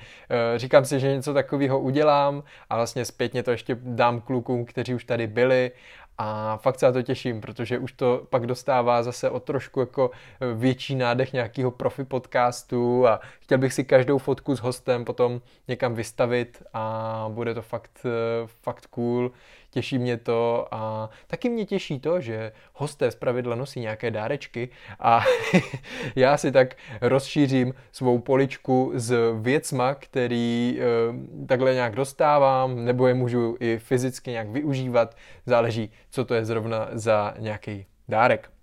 říkám 0.55 0.86
si, 0.86 1.00
že 1.00 1.15
něco 1.15 1.34
takového 1.34 1.79
udělám 1.79 2.43
a 2.69 2.75
vlastně 2.75 3.05
zpětně 3.05 3.43
to 3.43 3.51
ještě 3.51 3.77
dám 3.81 4.22
klukům, 4.22 4.65
kteří 4.65 4.93
už 4.93 5.03
tady 5.05 5.27
byli. 5.27 5.72
A 6.17 6.57
fakt 6.57 6.79
se 6.79 6.86
na 6.86 6.91
to 6.91 7.01
těším, 7.01 7.41
protože 7.41 7.79
už 7.79 7.91
to 7.91 8.27
pak 8.29 8.46
dostává 8.46 9.03
zase 9.03 9.29
o 9.29 9.39
trošku 9.39 9.79
jako 9.79 10.12
e, 10.41 10.53
větší 10.53 10.96
nádech 10.96 11.34
nějakého 11.34 11.72
profi 11.72 12.03
podcastu 12.03 13.07
a 13.07 13.19
chtěl 13.39 13.57
bych 13.57 13.74
si 13.74 13.84
každou 13.84 14.17
fotku 14.17 14.55
s 14.55 14.60
hostem 14.60 15.05
potom 15.05 15.41
někam 15.67 15.96
vystavit 15.96 16.63
a 16.74 17.25
bude 17.29 17.53
to 17.53 17.62
fakt, 17.62 18.05
fakt 18.46 18.86
cool 18.86 19.31
těší 19.77 19.98
mě 20.00 20.17
to 20.17 20.67
a 20.72 21.10
taky 21.27 21.50
mě 21.50 21.65
těší 21.65 22.00
to, 22.00 22.22
že 22.22 22.51
hosté 22.74 23.12
pravidla 23.12 23.55
nosí 23.55 23.79
nějaké 23.79 24.12
dárečky 24.12 24.69
a 25.00 25.22
já 26.15 26.38
si 26.38 26.51
tak 26.51 26.75
rozšířím 27.01 27.74
svou 27.91 28.19
poličku 28.19 28.91
s 28.96 29.13
věcma, 29.41 29.96
který 29.96 30.79
e, 30.79 31.46
takhle 31.46 31.74
nějak 31.74 31.96
dostávám, 31.96 32.86
nebo 32.86 33.07
je 33.07 33.13
můžu 33.13 33.57
i 33.60 33.77
fyzicky 33.77 34.31
nějak 34.31 34.50
využívat, 34.50 35.15
záleží, 35.46 35.91
co 36.10 36.25
to 36.25 36.34
je 36.34 36.46
zrovna 36.46 36.88
za 36.91 37.34
nějaký 37.39 37.86
dárek. 38.07 38.56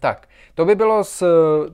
Tak, 0.00 0.28
to 0.54 0.64
by 0.64 0.74
bylo 0.74 1.04
z 1.04 1.22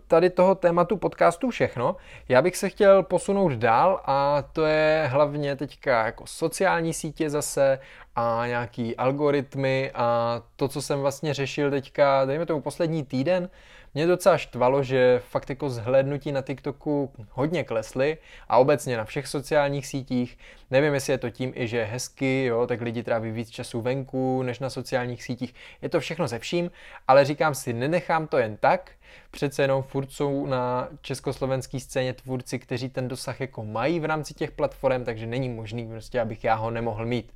tady 0.06 0.30
toho 0.30 0.54
tématu 0.54 0.96
podcastu 0.96 1.50
všechno. 1.50 1.96
Já 2.28 2.42
bych 2.42 2.56
se 2.56 2.68
chtěl 2.68 3.02
posunout 3.02 3.52
dál 3.52 4.00
a 4.04 4.44
to 4.52 4.64
je 4.64 5.08
hlavně 5.10 5.56
teďka 5.56 6.06
jako 6.06 6.26
sociální 6.26 6.94
sítě 6.94 7.30
zase 7.30 7.78
a 8.16 8.46
nějaký 8.46 8.96
algoritmy 8.96 9.90
a 9.94 10.40
to, 10.56 10.68
co 10.68 10.82
jsem 10.82 11.00
vlastně 11.00 11.34
řešil 11.34 11.70
teďka, 11.70 12.24
dejme 12.24 12.46
tomu 12.46 12.60
poslední 12.60 13.04
týden, 13.04 13.48
mě 13.94 14.06
docela 14.06 14.38
štvalo, 14.38 14.82
že 14.82 15.22
fakt 15.28 15.50
jako 15.50 15.70
zhlédnutí 15.70 16.32
na 16.32 16.42
TikToku 16.42 17.12
hodně 17.30 17.64
klesly 17.64 18.18
a 18.48 18.58
obecně 18.58 18.96
na 18.96 19.04
všech 19.04 19.26
sociálních 19.26 19.86
sítích. 19.86 20.38
Nevím, 20.70 20.94
jestli 20.94 21.12
je 21.12 21.18
to 21.18 21.30
tím 21.30 21.52
i, 21.54 21.68
že 21.68 21.84
hezky, 21.84 22.44
jo, 22.44 22.66
tak 22.66 22.80
lidi 22.80 23.02
tráví 23.02 23.30
víc 23.30 23.50
času 23.50 23.80
venku 23.80 24.42
než 24.42 24.58
na 24.58 24.70
sociálních 24.70 25.22
sítích. 25.22 25.54
Je 25.82 25.88
to 25.88 26.00
všechno 26.00 26.28
ze 26.28 26.38
vším, 26.38 26.70
ale 27.08 27.24
říkám 27.24 27.54
si, 27.54 27.72
nenechám 27.72 28.26
to 28.26 28.38
jen 28.38 28.56
tak, 28.56 28.90
přece 29.30 29.62
jenom 29.62 29.82
furt 29.82 30.12
jsou 30.12 30.46
na 30.46 30.88
československé 31.00 31.80
scéně 31.80 32.12
tvůrci, 32.12 32.58
kteří 32.58 32.88
ten 32.88 33.08
dosah 33.08 33.40
jako 33.40 33.64
mají 33.64 34.00
v 34.00 34.04
rámci 34.04 34.34
těch 34.34 34.50
platform, 34.50 35.04
takže 35.04 35.26
není 35.26 35.48
možný 35.48 35.88
prostě, 35.88 36.20
abych 36.20 36.44
já 36.44 36.54
ho 36.54 36.70
nemohl 36.70 37.06
mít. 37.06 37.32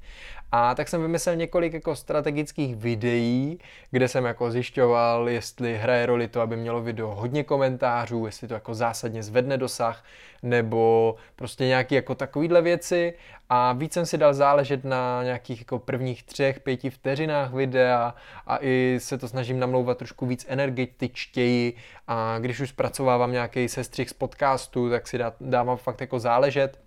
A 0.52 0.74
tak 0.74 0.88
jsem 0.88 1.02
vymyslel 1.02 1.36
několik 1.36 1.72
jako 1.72 1.96
strategických 1.96 2.76
videí, 2.76 3.58
kde 3.90 4.08
jsem 4.08 4.24
jako 4.24 4.50
zjišťoval, 4.50 5.28
jestli 5.28 5.78
hraje 5.78 6.06
roli 6.06 6.28
to, 6.28 6.40
aby 6.40 6.56
mělo 6.56 6.82
video 6.82 7.14
hodně 7.14 7.44
komentářů, 7.44 8.26
jestli 8.26 8.48
to 8.48 8.54
jako 8.54 8.74
zásadně 8.74 9.22
zvedne 9.22 9.58
dosah, 9.58 10.04
nebo 10.42 11.14
prostě 11.36 11.64
nějaký 11.66 11.94
jako 11.94 12.14
takovýhle 12.14 12.62
věci 12.62 13.14
a 13.48 13.72
víc 13.72 13.92
jsem 13.92 14.06
si 14.06 14.18
dal 14.18 14.34
záležet 14.34 14.84
na 14.84 15.22
nějakých 15.22 15.58
jako 15.60 15.78
prvních 15.78 16.22
třech, 16.22 16.60
pěti 16.60 16.90
vteřinách 16.90 17.52
videa 17.52 18.14
a 18.46 18.58
i 18.60 18.98
se 19.00 19.18
to 19.18 19.28
snažím 19.28 19.58
namlouvat 19.60 19.98
trošku 19.98 20.26
víc 20.26 20.46
energetičtěji 20.48 21.74
a 22.08 22.38
když 22.38 22.60
už 22.60 22.68
zpracovávám 22.68 23.32
nějaký 23.32 23.68
sestřih 23.68 24.10
z 24.10 24.12
podcastu, 24.12 24.90
tak 24.90 25.08
si 25.08 25.18
dávám 25.40 25.76
fakt 25.76 26.00
jako 26.00 26.18
záležet. 26.18 26.85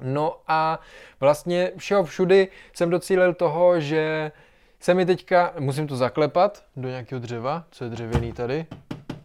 No 0.00 0.40
a 0.48 0.80
vlastně 1.20 1.72
všeho 1.76 2.04
všudy 2.04 2.48
jsem 2.72 2.90
docílil 2.90 3.34
toho, 3.34 3.80
že 3.80 4.32
se 4.80 4.94
mi 4.94 5.06
teďka, 5.06 5.52
musím 5.58 5.86
to 5.86 5.96
zaklepat 5.96 6.64
do 6.76 6.88
nějakého 6.88 7.18
dřeva, 7.18 7.64
co 7.70 7.84
je 7.84 7.90
dřevěný 7.90 8.32
tady, 8.32 8.66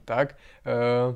tak, 0.06 0.36
uh, 1.08 1.16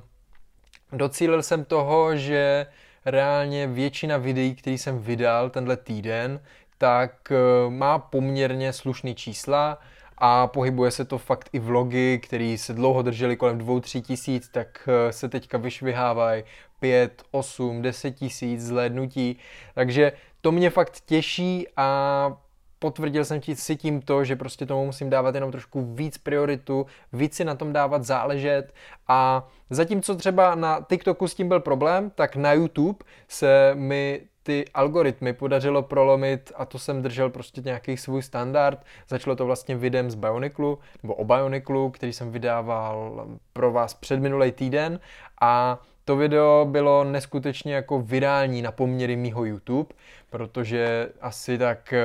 docílil 0.97 1.43
jsem 1.43 1.65
toho, 1.65 2.15
že 2.15 2.65
reálně 3.05 3.67
většina 3.67 4.17
videí, 4.17 4.55
který 4.55 4.77
jsem 4.77 4.99
vydal 4.99 5.49
tenhle 5.49 5.77
týden, 5.77 6.39
tak 6.77 7.31
uh, 7.31 7.73
má 7.73 7.99
poměrně 7.99 8.73
slušný 8.73 9.15
čísla 9.15 9.79
a 10.17 10.47
pohybuje 10.47 10.91
se 10.91 11.05
to 11.05 11.17
fakt 11.17 11.49
i 11.53 11.59
vlogy, 11.59 12.19
které 12.23 12.55
se 12.59 12.73
dlouho 12.73 13.01
držely 13.01 13.37
kolem 13.37 13.57
2-3 13.57 14.01
tisíc, 14.01 14.49
tak 14.49 14.87
uh, 14.87 15.11
se 15.11 15.29
teďka 15.29 15.57
vyšvihávají 15.57 16.43
5, 16.79 17.23
8, 17.31 17.81
10 17.81 18.11
tisíc 18.11 18.61
zhlédnutí. 18.61 19.37
Takže 19.73 20.11
to 20.41 20.51
mě 20.51 20.69
fakt 20.69 21.01
těší 21.05 21.67
a 21.77 22.37
potvrdil 22.85 23.25
jsem 23.25 23.41
ti 23.41 23.55
si 23.55 23.75
tím 23.75 24.01
to, 24.01 24.23
že 24.23 24.35
prostě 24.35 24.65
tomu 24.65 24.85
musím 24.85 25.09
dávat 25.09 25.35
jenom 25.35 25.51
trošku 25.51 25.95
víc 25.95 26.17
prioritu, 26.17 26.85
víc 27.13 27.35
si 27.35 27.45
na 27.45 27.55
tom 27.55 27.73
dávat 27.73 28.03
záležet 28.03 28.73
a 29.07 29.47
zatímco 29.69 30.15
třeba 30.15 30.55
na 30.55 30.85
TikToku 30.89 31.27
s 31.27 31.35
tím 31.35 31.47
byl 31.47 31.59
problém, 31.59 32.11
tak 32.15 32.35
na 32.35 32.53
YouTube 32.53 33.05
se 33.27 33.71
mi 33.73 34.21
ty 34.43 34.65
algoritmy 34.73 35.33
podařilo 35.33 35.81
prolomit 35.81 36.51
a 36.55 36.65
to 36.65 36.79
jsem 36.79 37.01
držel 37.01 37.29
prostě 37.29 37.61
nějaký 37.61 37.97
svůj 37.97 38.21
standard. 38.21 38.85
Začalo 39.09 39.35
to 39.35 39.45
vlastně 39.45 39.75
videem 39.75 40.11
z 40.11 40.15
Bioniclu, 40.15 40.79
nebo 41.03 41.13
o 41.15 41.25
Bioniclu, 41.25 41.89
který 41.89 42.13
jsem 42.13 42.31
vydával 42.31 43.27
pro 43.53 43.71
vás 43.71 43.93
před 43.93 44.19
minulý 44.19 44.51
týden 44.51 44.99
a 45.41 45.81
to 46.05 46.15
video 46.15 46.65
bylo 46.69 47.03
neskutečně 47.03 47.73
jako 47.73 48.01
virální 48.01 48.61
na 48.61 48.71
poměry 48.71 49.15
mýho 49.15 49.45
YouTube, 49.45 49.95
protože 50.29 51.09
asi 51.21 51.57
tak 51.57 51.93
eh, 51.93 52.03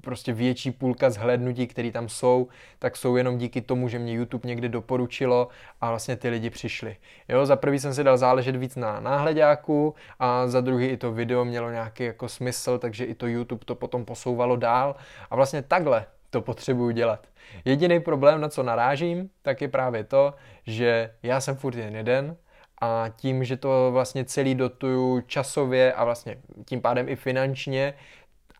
prostě 0.00 0.32
větší 0.32 0.70
půlka 0.70 1.10
zhlédnutí, 1.10 1.66
které 1.66 1.90
tam 1.90 2.08
jsou, 2.08 2.48
tak 2.78 2.96
jsou 2.96 3.16
jenom 3.16 3.38
díky 3.38 3.60
tomu, 3.60 3.88
že 3.88 3.98
mě 3.98 4.12
YouTube 4.12 4.48
někdy 4.48 4.68
doporučilo 4.68 5.48
a 5.80 5.90
vlastně 5.90 6.16
ty 6.16 6.28
lidi 6.28 6.50
přišli. 6.50 6.96
Jo, 7.28 7.46
za 7.46 7.56
prvý 7.56 7.78
jsem 7.78 7.94
si 7.94 8.04
dal 8.04 8.16
záležet 8.16 8.56
víc 8.56 8.76
na 8.76 9.00
náhledáku 9.00 9.94
a 10.18 10.46
za 10.46 10.60
druhý 10.60 10.86
i 10.86 10.96
to 10.96 11.12
video 11.12 11.44
mělo 11.44 11.70
nějaký 11.70 12.04
jako 12.04 12.28
smysl, 12.28 12.78
takže 12.78 13.04
i 13.04 13.14
to 13.14 13.26
YouTube 13.26 13.64
to 13.64 13.74
potom 13.74 14.04
posouvalo 14.04 14.56
dál 14.56 14.96
a 15.30 15.36
vlastně 15.36 15.62
takhle 15.62 16.06
to 16.30 16.42
potřebuju 16.42 16.90
dělat. 16.90 17.26
Jediný 17.64 18.00
problém, 18.00 18.40
na 18.40 18.48
co 18.48 18.62
narážím, 18.62 19.30
tak 19.42 19.60
je 19.60 19.68
právě 19.68 20.04
to, 20.04 20.34
že 20.66 21.10
já 21.22 21.40
jsem 21.40 21.56
furt 21.56 21.74
jen 21.74 21.96
jeden, 21.96 22.36
a 22.80 23.04
tím, 23.16 23.44
že 23.44 23.56
to 23.56 23.90
vlastně 23.92 24.24
celý 24.24 24.54
dotuju 24.54 25.20
časově 25.20 25.92
a 25.92 26.04
vlastně 26.04 26.38
tím 26.64 26.80
pádem 26.80 27.08
i 27.08 27.16
finančně 27.16 27.94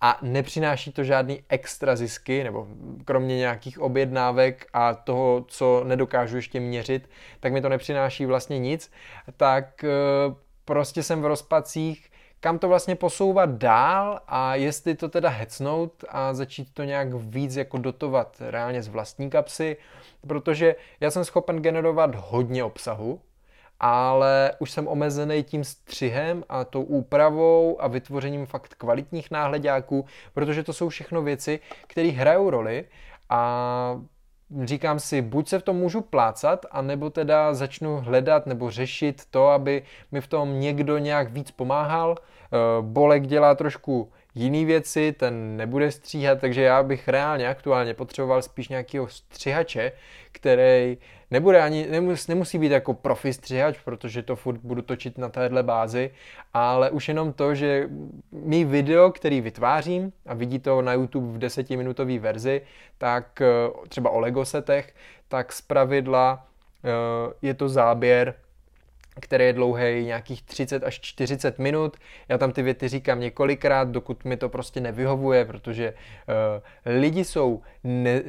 a 0.00 0.18
nepřináší 0.22 0.92
to 0.92 1.04
žádný 1.04 1.42
extra 1.48 1.96
zisky, 1.96 2.44
nebo 2.44 2.66
kromě 3.04 3.36
nějakých 3.36 3.80
objednávek 3.80 4.66
a 4.72 4.94
toho, 4.94 5.44
co 5.48 5.84
nedokážu 5.84 6.36
ještě 6.36 6.60
měřit, 6.60 7.10
tak 7.40 7.52
mi 7.52 7.60
to 7.60 7.68
nepřináší 7.68 8.26
vlastně 8.26 8.58
nic, 8.58 8.92
tak 9.36 9.84
eh, 9.84 9.88
prostě 10.64 11.02
jsem 11.02 11.22
v 11.22 11.26
rozpacích, 11.26 12.10
kam 12.40 12.58
to 12.58 12.68
vlastně 12.68 12.94
posouvat 12.94 13.50
dál 13.50 14.20
a 14.28 14.54
jestli 14.54 14.94
to 14.94 15.08
teda 15.08 15.28
hecnout 15.28 16.04
a 16.08 16.34
začít 16.34 16.74
to 16.74 16.84
nějak 16.84 17.14
víc 17.14 17.56
jako 17.56 17.78
dotovat 17.78 18.36
reálně 18.40 18.82
z 18.82 18.88
vlastní 18.88 19.30
kapsy, 19.30 19.76
protože 20.26 20.76
já 21.00 21.10
jsem 21.10 21.24
schopen 21.24 21.62
generovat 21.62 22.14
hodně 22.14 22.64
obsahu, 22.64 23.20
ale 23.80 24.52
už 24.58 24.70
jsem 24.70 24.88
omezený 24.88 25.42
tím 25.42 25.64
střihem 25.64 26.44
a 26.48 26.64
tou 26.64 26.82
úpravou 26.82 27.82
a 27.82 27.88
vytvořením 27.88 28.46
fakt 28.46 28.74
kvalitních 28.74 29.30
náhledáků, 29.30 30.04
protože 30.34 30.62
to 30.62 30.72
jsou 30.72 30.88
všechno 30.88 31.22
věci, 31.22 31.60
které 31.86 32.08
hrajou 32.08 32.50
roli 32.50 32.84
a 33.30 34.00
říkám 34.62 34.98
si, 35.00 35.22
buď 35.22 35.48
se 35.48 35.58
v 35.58 35.62
tom 35.62 35.76
můžu 35.76 36.00
plácat, 36.00 36.66
anebo 36.70 37.10
teda 37.10 37.54
začnu 37.54 38.00
hledat 38.00 38.46
nebo 38.46 38.70
řešit 38.70 39.22
to, 39.30 39.48
aby 39.48 39.82
mi 40.12 40.20
v 40.20 40.26
tom 40.26 40.60
někdo 40.60 40.98
nějak 40.98 41.30
víc 41.30 41.50
pomáhal. 41.50 42.16
Eh, 42.18 42.56
Bolek 42.80 43.26
dělá 43.26 43.54
trošku 43.54 44.12
jiný 44.34 44.64
věci, 44.64 45.12
ten 45.12 45.56
nebude 45.56 45.90
stříhat, 45.90 46.40
takže 46.40 46.62
já 46.62 46.82
bych 46.82 47.08
reálně 47.08 47.48
aktuálně 47.48 47.94
potřeboval 47.94 48.42
spíš 48.42 48.68
nějakého 48.68 49.08
střihače, 49.08 49.92
který 50.32 50.98
nebude 51.30 51.62
ani, 51.62 51.86
nemus, 51.90 52.28
nemusí 52.28 52.58
být 52.58 52.72
jako 52.72 52.94
profi 52.94 53.32
střihač, 53.32 53.78
protože 53.84 54.22
to 54.22 54.36
furt 54.36 54.60
budu 54.60 54.82
točit 54.82 55.18
na 55.18 55.28
téhle 55.28 55.62
bázi, 55.62 56.10
ale 56.54 56.90
už 56.90 57.08
jenom 57.08 57.32
to, 57.32 57.54
že 57.54 57.88
mý 58.32 58.64
video, 58.64 59.10
který 59.10 59.40
vytvářím 59.40 60.12
a 60.26 60.34
vidí 60.34 60.58
to 60.58 60.82
na 60.82 60.92
YouTube 60.92 61.32
v 61.32 61.38
desetiminutové 61.38 62.18
verzi, 62.18 62.62
tak 62.98 63.40
eh, 63.40 63.46
třeba 63.88 64.10
o 64.10 64.20
Lego 64.20 64.44
setech, 64.44 64.94
tak 65.28 65.52
z 65.52 65.62
pravidla 65.62 66.46
eh, 66.84 66.88
je 67.42 67.54
to 67.54 67.68
záběr 67.68 68.34
který 69.20 69.44
je 69.44 69.52
dlouhý 69.52 70.04
nějakých 70.04 70.42
30 70.42 70.84
až 70.84 71.00
40 71.00 71.58
minut. 71.58 71.96
Já 72.28 72.38
tam 72.38 72.52
ty 72.52 72.62
věty 72.62 72.88
říkám 72.88 73.20
několikrát, 73.20 73.88
dokud 73.88 74.24
mi 74.24 74.36
to 74.36 74.48
prostě 74.48 74.80
nevyhovuje, 74.80 75.44
protože 75.44 75.94
uh, 75.94 76.94
lidi 77.00 77.24
jsou 77.24 77.62
ne, 77.84 78.22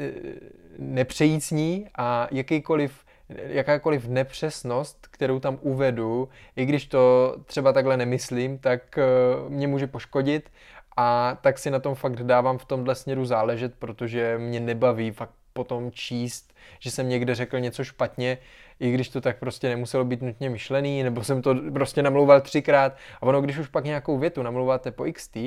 nepřejícní 0.80 1.88
a 1.96 2.28
jakýkoliv 2.32 3.06
jakákoliv 3.30 4.08
nepřesnost, 4.08 5.08
kterou 5.12 5.40
tam 5.40 5.58
uvedu, 5.62 6.30
i 6.56 6.66
když 6.66 6.86
to 6.86 7.36
třeba 7.46 7.74
takhle 7.74 7.98
nemyslím, 7.98 8.58
tak 8.58 8.82
uh, 8.98 9.50
mě 9.50 9.68
může 9.68 9.88
poškodit 9.88 10.50
a 10.98 11.38
tak 11.42 11.60
si 11.60 11.72
na 11.72 11.80
tom 11.80 11.96
fakt 11.96 12.24
dávám 12.24 12.58
v 12.58 12.66
tomhle 12.66 12.96
směru 12.96 13.26
záležet, 13.26 13.74
protože 13.80 14.38
mě 14.38 14.60
nebaví 14.60 15.12
fakt 15.12 15.34
potom 15.54 15.92
číst, 15.92 16.54
že 16.80 16.92
jsem 16.92 17.10
někde 17.10 17.36
řekl 17.36 17.60
něco 17.60 17.84
špatně, 17.84 18.38
i 18.80 18.92
když 18.92 19.10
to 19.10 19.22
tak 19.22 19.40
prostě 19.40 19.70
nemuselo 19.70 20.06
být 20.06 20.22
nutně 20.22 20.50
myšlený, 20.50 21.04
nebo 21.04 21.24
jsem 21.24 21.42
to 21.42 21.56
prostě 21.74 22.04
namlouval 22.04 22.42
třikrát. 22.42 22.94
A 23.22 23.24
ono, 23.24 23.42
když 23.42 23.58
už 23.58 23.68
pak 23.68 23.86
nějakou 23.86 24.18
větu 24.18 24.44
namlouváte 24.44 24.92
po 24.92 25.06
XT, 25.14 25.38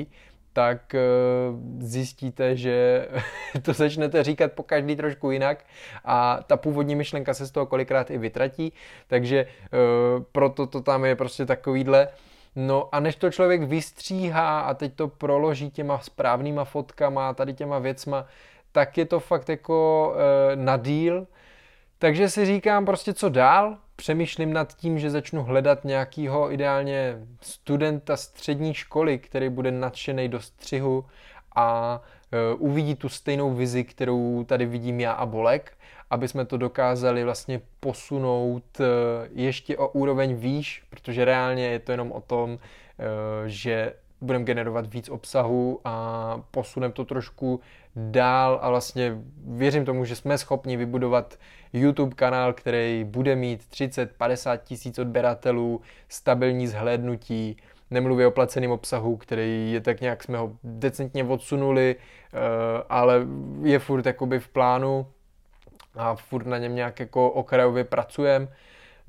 tak 0.53 0.95
eh, 0.95 0.99
zjistíte, 1.79 2.55
že 2.55 3.07
to 3.61 3.73
začnete 3.73 4.23
říkat 4.23 4.51
po 4.51 4.63
každý 4.63 4.95
trošku 4.95 5.31
jinak 5.31 5.65
a 6.05 6.39
ta 6.47 6.57
původní 6.57 6.95
myšlenka 6.95 7.33
se 7.33 7.45
z 7.45 7.51
toho 7.51 7.65
kolikrát 7.65 8.11
i 8.11 8.17
vytratí, 8.17 8.73
takže 9.07 9.45
eh, 9.45 9.77
proto 10.31 10.67
to 10.67 10.81
tam 10.81 11.05
je 11.05 11.15
prostě 11.15 11.45
takovýhle. 11.45 12.07
No 12.55 12.89
a 12.91 12.99
než 12.99 13.15
to 13.15 13.31
člověk 13.31 13.63
vystříhá 13.63 14.59
a 14.59 14.73
teď 14.73 14.93
to 14.95 15.07
proloží 15.07 15.71
těma 15.71 15.99
správnýma 15.99 16.63
fotkama 16.63 17.29
a 17.29 17.33
tady 17.33 17.53
těma 17.53 17.79
věcma, 17.79 18.25
tak 18.71 18.97
je 18.97 19.05
to 19.05 19.19
fakt 19.19 19.49
jako 19.49 20.13
e, 20.17 20.55
na 20.55 20.77
díl. 20.77 21.27
Takže 22.01 22.29
si 22.29 22.45
říkám 22.45 22.85
prostě 22.85 23.13
co 23.13 23.29
dál, 23.29 23.77
přemýšlím 23.95 24.53
nad 24.53 24.73
tím, 24.73 24.99
že 24.99 25.09
začnu 25.09 25.43
hledat 25.43 25.83
nějakýho 25.83 26.51
ideálně 26.51 27.17
studenta 27.41 28.17
střední 28.17 28.73
školy, 28.73 29.19
který 29.19 29.49
bude 29.49 29.71
nadšený 29.71 30.29
do 30.29 30.39
střihu 30.39 31.05
a 31.55 32.01
e, 32.31 32.55
uvidí 32.55 32.95
tu 32.95 33.09
stejnou 33.09 33.53
vizi, 33.53 33.83
kterou 33.83 34.43
tady 34.43 34.65
vidím 34.65 34.99
já 34.99 35.11
a 35.11 35.25
Bolek, 35.25 35.77
aby 36.09 36.27
jsme 36.27 36.45
to 36.45 36.57
dokázali 36.57 37.23
vlastně 37.23 37.61
posunout 37.79 38.79
e, 38.79 38.83
ještě 39.33 39.77
o 39.77 39.87
úroveň 39.87 40.35
výš, 40.35 40.83
protože 40.89 41.25
reálně 41.25 41.67
je 41.67 41.79
to 41.79 41.91
jenom 41.91 42.11
o 42.11 42.21
tom, 42.21 42.59
e, 42.59 43.49
že 43.49 43.93
budeme 44.21 44.45
generovat 44.45 44.93
víc 44.93 45.09
obsahu 45.09 45.79
a 45.85 46.35
posuneme 46.51 46.93
to 46.93 47.05
trošku 47.05 47.59
dál 47.95 48.59
a 48.61 48.69
vlastně 48.69 49.17
věřím 49.47 49.85
tomu, 49.85 50.05
že 50.05 50.15
jsme 50.15 50.37
schopni 50.37 50.77
vybudovat 50.77 51.37
YouTube 51.73 52.15
kanál, 52.15 52.53
který 52.53 53.03
bude 53.03 53.35
mít 53.35 53.61
30-50 53.71 54.59
tisíc 54.63 54.99
odběratelů, 54.99 55.81
stabilní 56.09 56.67
zhlédnutí, 56.67 57.57
nemluvě 57.91 58.27
o 58.27 58.31
placeném 58.31 58.71
obsahu, 58.71 59.17
který 59.17 59.71
je 59.71 59.81
tak 59.81 60.01
nějak, 60.01 60.23
jsme 60.23 60.37
ho 60.37 60.51
decentně 60.63 61.23
odsunuli, 61.23 61.95
eh, 61.95 62.37
ale 62.89 63.27
je 63.63 63.79
furt 63.79 64.05
jakoby 64.05 64.39
v 64.39 64.47
plánu 64.47 65.07
a 65.95 66.15
furt 66.15 66.47
na 66.47 66.57
něm 66.57 66.75
nějak 66.75 66.99
jako 66.99 67.31
okrajově 67.31 67.83
pracujeme. 67.83 68.47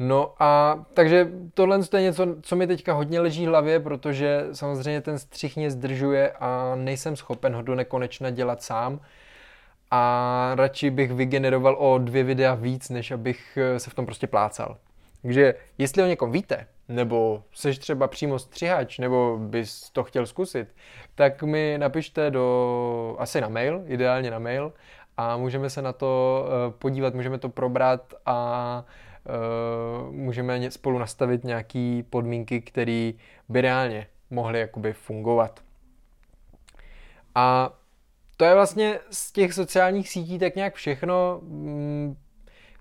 No 0.03 0.35
a 0.39 0.79
takže 0.95 1.29
tohle 1.55 1.81
je 1.95 2.03
něco, 2.03 2.27
co 2.43 2.57
mi 2.57 2.67
teďka 2.67 2.93
hodně 2.93 3.21
leží 3.21 3.47
v 3.47 3.49
hlavě, 3.49 3.81
protože 3.81 4.47
samozřejmě 4.53 5.01
ten 5.01 5.19
střih 5.19 5.57
mě 5.57 5.71
zdržuje 5.71 6.33
a 6.41 6.75
nejsem 6.75 7.17
schopen 7.17 7.55
ho 7.55 7.63
do 7.63 7.75
nekonečna 7.75 8.31
dělat 8.31 8.63
sám 8.63 9.01
a 9.91 10.53
radši 10.55 10.91
bych 10.91 11.13
vygeneroval 11.13 11.77
o 11.79 11.99
dvě 11.99 12.25
videa 12.25 12.55
víc, 12.55 12.89
než 12.89 13.11
abych 13.11 13.59
eh, 13.61 13.79
se 13.79 13.91
v 13.91 13.95
tom 13.95 14.07
prostě 14.07 14.27
plácal. 14.27 14.77
Takže 15.23 15.55
jestli 15.79 16.03
o 16.03 16.07
někom 16.07 16.33
víte, 16.33 16.67
nebo 16.89 17.43
seš 17.53 17.79
třeba 17.79 18.09
přímo 18.09 18.39
střihač, 18.39 18.99
nebo 18.99 19.39
bys 19.41 19.91
to 19.91 20.05
chtěl 20.05 20.27
zkusit, 20.27 20.69
tak 21.15 21.43
mi 21.43 21.75
napište 21.79 22.31
do, 22.31 23.17
asi 23.19 23.41
na 23.41 23.49
mail, 23.49 23.83
ideálně 23.87 24.31
na 24.31 24.39
mail, 24.39 24.73
a 25.17 25.37
můžeme 25.37 25.71
se 25.71 25.83
na 25.83 25.93
to 25.93 26.45
eh, 26.47 26.73
podívat, 26.79 27.15
můžeme 27.15 27.39
to 27.39 27.49
probrat 27.49 28.15
a 28.27 28.85
můžeme 30.11 30.71
spolu 30.71 30.99
nastavit 30.99 31.45
nějaké 31.45 32.03
podmínky, 32.11 32.61
které 32.61 33.13
by 33.49 33.61
reálně 33.61 34.07
mohly 34.31 34.61
jakoby 34.61 34.93
fungovat. 34.93 35.61
A 37.35 37.73
to 38.37 38.45
je 38.45 38.55
vlastně 38.55 38.99
z 39.11 39.33
těch 39.33 39.55
sociálních 39.55 40.09
sítí 40.09 40.39
tak 40.39 40.57
nějak 40.57 40.75
všechno. 40.75 41.41
Mm, 41.43 42.17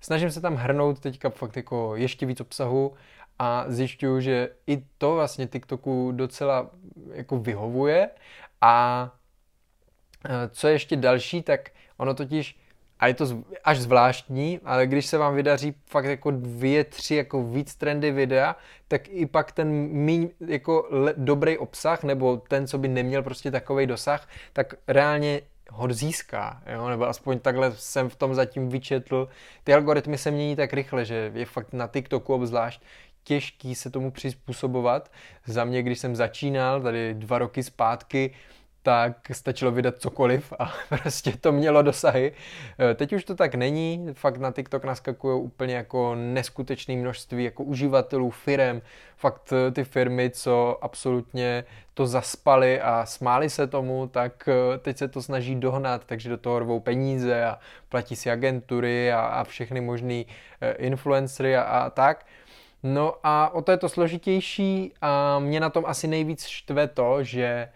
snažím 0.00 0.30
se 0.30 0.40
tam 0.40 0.54
hrnout 0.54 1.00
teďka 1.00 1.30
fakt 1.30 1.56
jako 1.56 1.96
ještě 1.96 2.26
víc 2.26 2.40
obsahu 2.40 2.94
a 3.38 3.64
zjišťuju, 3.68 4.20
že 4.20 4.48
i 4.66 4.84
to 4.98 5.14
vlastně 5.14 5.46
TikToku 5.46 6.12
docela 6.12 6.70
jako 7.12 7.38
vyhovuje 7.38 8.10
a 8.60 9.04
eh, 10.24 10.48
co 10.48 10.66
je 10.68 10.74
ještě 10.74 10.96
další, 10.96 11.42
tak 11.42 11.70
ono 11.96 12.14
totiž 12.14 12.59
a 13.00 13.06
je 13.06 13.14
to 13.14 13.26
až 13.64 13.80
zvláštní, 13.80 14.60
ale 14.64 14.86
když 14.86 15.06
se 15.06 15.18
vám 15.18 15.34
vydaří 15.34 15.74
fakt 15.86 16.04
jako 16.04 16.30
dvě, 16.30 16.84
tři 16.84 17.14
jako 17.14 17.42
víc 17.42 17.74
trendy 17.74 18.10
videa, 18.10 18.56
tak 18.88 19.08
i 19.08 19.26
pak 19.26 19.52
ten 19.52 19.68
míň 19.88 20.28
jako 20.46 20.86
le, 20.90 21.14
dobrý 21.16 21.58
obsah, 21.58 22.02
nebo 22.02 22.36
ten, 22.36 22.66
co 22.66 22.78
by 22.78 22.88
neměl 22.88 23.22
prostě 23.22 23.50
takový 23.50 23.86
dosah, 23.86 24.28
tak 24.52 24.74
reálně 24.88 25.40
ho 25.70 25.92
získá, 25.92 26.62
jo? 26.72 26.88
nebo 26.88 27.08
aspoň 27.08 27.38
takhle 27.38 27.72
jsem 27.72 28.08
v 28.08 28.16
tom 28.16 28.34
zatím 28.34 28.68
vyčetl. 28.68 29.28
Ty 29.64 29.74
algoritmy 29.74 30.18
se 30.18 30.30
mění 30.30 30.56
tak 30.56 30.72
rychle, 30.72 31.04
že 31.04 31.32
je 31.34 31.46
fakt 31.46 31.72
na 31.72 31.86
TikToku 31.86 32.34
obzvlášť 32.34 32.82
těžký 33.24 33.74
se 33.74 33.90
tomu 33.90 34.10
přizpůsobovat. 34.10 35.10
Za 35.46 35.64
mě, 35.64 35.82
když 35.82 35.98
jsem 35.98 36.16
začínal, 36.16 36.82
tady 36.82 37.14
dva 37.14 37.38
roky 37.38 37.62
zpátky, 37.62 38.34
tak 38.82 39.16
stačilo 39.32 39.70
vydat 39.70 39.98
cokoliv 39.98 40.52
a 40.58 40.72
prostě 40.88 41.32
to 41.40 41.52
mělo 41.52 41.82
dosahy. 41.82 42.32
E, 42.90 42.94
teď 42.94 43.12
už 43.12 43.24
to 43.24 43.34
tak 43.34 43.54
není, 43.54 44.06
fakt 44.12 44.36
na 44.36 44.52
TikTok 44.52 44.84
naskakují 44.84 45.42
úplně 45.42 45.74
jako 45.74 46.14
neskutečné 46.14 46.96
množství 46.96 47.44
jako 47.44 47.64
uživatelů, 47.64 48.30
firem, 48.30 48.82
fakt 49.16 49.52
e, 49.52 49.70
ty 49.70 49.84
firmy, 49.84 50.30
co 50.30 50.78
absolutně 50.80 51.64
to 51.94 52.06
zaspali 52.06 52.80
a 52.80 53.06
smáli 53.06 53.50
se 53.50 53.66
tomu, 53.66 54.06
tak 54.06 54.48
e, 54.48 54.78
teď 54.78 54.96
se 54.96 55.08
to 55.08 55.22
snaží 55.22 55.54
dohnat, 55.54 56.02
takže 56.06 56.30
do 56.30 56.36
toho 56.36 56.58
rvou 56.58 56.80
peníze 56.80 57.44
a 57.44 57.58
platí 57.88 58.16
si 58.16 58.30
agentury 58.30 59.12
a, 59.12 59.20
a 59.20 59.44
všechny 59.44 59.80
možný 59.80 60.26
influencery 60.78 61.56
a, 61.56 61.62
a 61.62 61.90
tak. 61.90 62.26
No 62.82 63.14
a 63.22 63.48
o 63.54 63.62
to 63.62 63.70
je 63.70 63.76
to 63.76 63.88
složitější 63.88 64.92
a 65.00 65.38
mě 65.38 65.60
na 65.60 65.70
tom 65.70 65.84
asi 65.86 66.08
nejvíc 66.08 66.46
štve 66.46 66.88
to, 66.88 67.24
že 67.24 67.68
Eh, 67.68 67.70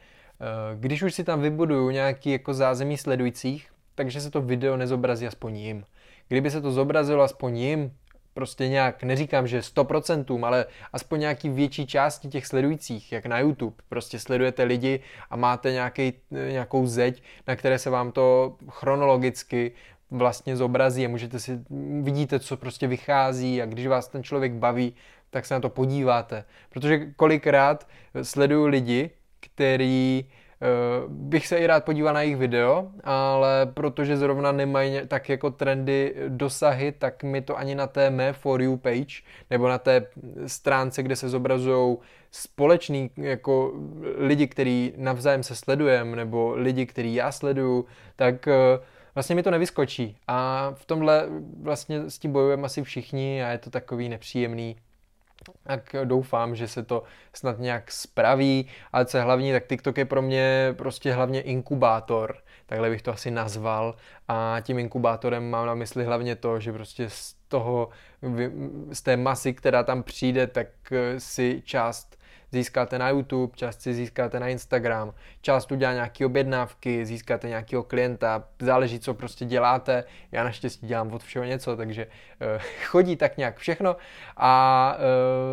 když 0.75 1.03
už 1.03 1.14
si 1.14 1.25
tam 1.25 1.40
vybuduju 1.40 1.90
nějaký 1.90 2.31
jako 2.31 2.55
zázemí 2.55 2.99
sledujících, 2.99 3.68
takže 3.94 4.20
se 4.20 4.31
to 4.31 4.42
video 4.42 4.77
nezobrazí 4.77 5.27
aspoň 5.27 5.57
jim. 5.57 5.85
Kdyby 6.29 6.51
se 6.51 6.61
to 6.61 6.73
zobrazilo 6.73 7.23
aspoň 7.23 7.59
jim, 7.59 7.92
prostě 8.35 8.68
nějak, 8.68 9.03
neříkám, 9.03 9.47
že 9.47 9.61
100%, 9.61 10.44
ale 10.44 10.66
aspoň 10.92 11.20
nějaký 11.20 11.49
větší 11.49 11.87
části 11.87 12.29
těch 12.29 12.47
sledujících, 12.47 13.12
jak 13.12 13.27
na 13.27 13.38
YouTube. 13.38 13.77
Prostě 13.88 14.18
sledujete 14.18 14.62
lidi 14.62 15.01
a 15.31 15.37
máte 15.37 15.73
nějaký, 15.73 16.12
nějakou 16.31 16.87
zeď, 16.87 17.23
na 17.49 17.57
které 17.57 17.79
se 17.79 17.90
vám 17.90 18.12
to 18.12 18.57
chronologicky 18.68 19.73
vlastně 20.11 20.57
zobrazí 20.57 21.07
a 21.07 21.09
můžete 21.09 21.38
si, 21.38 21.61
vidíte, 22.03 22.40
co 22.40 22.57
prostě 22.57 22.87
vychází 22.87 23.62
a 23.62 23.66
když 23.66 23.87
vás 23.87 24.09
ten 24.09 24.23
člověk 24.23 24.53
baví, 24.53 24.94
tak 25.31 25.47
se 25.47 25.55
na 25.55 25.61
to 25.61 25.68
podíváte. 25.68 26.44
Protože 26.70 27.07
kolikrát 27.16 27.88
sleduju 28.23 28.66
lidi, 28.66 29.11
který 29.44 30.24
uh, 30.24 31.12
bych 31.12 31.46
se 31.46 31.57
i 31.59 31.66
rád 31.66 31.85
podíval 31.85 32.14
na 32.14 32.22
jejich 32.22 32.37
video, 32.37 32.88
ale 33.04 33.66
protože 33.74 34.16
zrovna 34.16 34.52
nemají 34.52 35.00
tak 35.09 35.28
jako 35.28 35.50
trendy 35.50 36.14
dosahy, 36.28 36.92
tak 36.92 37.22
mi 37.22 37.40
to 37.42 37.59
ani 37.59 37.74
na 37.74 37.87
té 37.87 38.11
mé 38.11 38.33
For 38.33 38.62
You 38.62 38.76
page 38.76 39.22
nebo 39.50 39.68
na 39.68 39.78
té 39.78 40.07
stránce, 40.46 41.02
kde 41.02 41.16
se 41.16 41.28
zobrazují 41.28 41.96
společný 42.30 43.11
jako 43.16 43.72
lidi, 44.16 44.46
který 44.46 44.92
navzájem 44.96 45.42
se 45.42 45.57
sledujeme, 45.57 46.16
nebo 46.16 46.52
lidi, 46.57 46.87
který 46.87 47.14
já 47.14 47.33
sleduju, 47.33 47.85
tak 48.16 48.46
uh, 48.46 48.85
vlastně 49.14 49.35
mi 49.35 49.42
to 49.42 49.50
nevyskočí. 49.50 50.16
A 50.28 50.70
v 50.74 50.85
tomhle 50.85 51.28
vlastně 51.62 52.11
s 52.11 52.18
tím 52.18 52.33
bojujeme 52.33 52.62
asi 52.62 52.83
všichni 52.83 53.44
a 53.44 53.48
je 53.48 53.59
to 53.59 53.70
takový 53.70 54.09
nepříjemný 54.09 54.76
tak 55.62 55.97
doufám, 56.05 56.57
že 56.57 56.68
se 56.68 56.83
to 56.83 57.03
snad 57.33 57.59
nějak 57.59 57.92
spraví, 57.92 58.66
ale 58.92 59.07
co 59.07 59.16
je 59.16 59.23
hlavní, 59.23 59.53
tak 59.53 59.66
TikTok 59.66 59.99
je 59.99 60.05
pro 60.05 60.23
mě 60.23 60.75
prostě 60.79 61.12
hlavně 61.12 61.40
inkubátor, 61.40 62.37
takhle 62.66 62.90
bych 62.90 63.03
to 63.03 63.12
asi 63.12 63.31
nazval. 63.31 63.94
A 64.29 64.57
tím 64.62 64.79
inkubátorem 64.79 65.51
mám 65.51 65.66
na 65.66 65.75
mysli 65.75 66.05
hlavně 66.05 66.37
to, 66.37 66.61
že 66.61 66.73
prostě 66.73 67.11
z 67.11 67.35
toho, 67.49 67.88
z 68.92 69.03
té 69.03 69.16
masy, 69.16 69.55
která 69.55 69.83
tam 69.83 70.03
přijde, 70.03 70.47
tak 70.47 70.66
si 71.18 71.62
část 71.64 72.24
získáte 72.55 72.99
na 72.99 73.09
YouTube, 73.09 73.53
část 73.57 73.83
si 73.83 73.95
získáte 73.95 74.40
na 74.40 74.49
Instagram, 74.49 75.14
část 75.40 75.73
udělá 75.73 75.93
nějaké 75.93 76.27
objednávky, 76.27 77.07
získáte 77.07 77.49
nějakého 77.49 77.83
klienta, 77.83 78.45
záleží, 78.61 79.01
co 79.01 79.14
prostě 79.14 79.45
děláte. 79.45 80.05
Já 80.33 80.45
naštěstí 80.45 80.87
dělám 80.87 81.12
od 81.12 81.23
všeho 81.23 81.45
něco, 81.45 81.77
takže 81.77 82.07
uh, 82.07 82.62
chodí 82.85 83.17
tak 83.17 83.37
nějak 83.37 83.57
všechno 83.57 83.97
a 84.37 84.97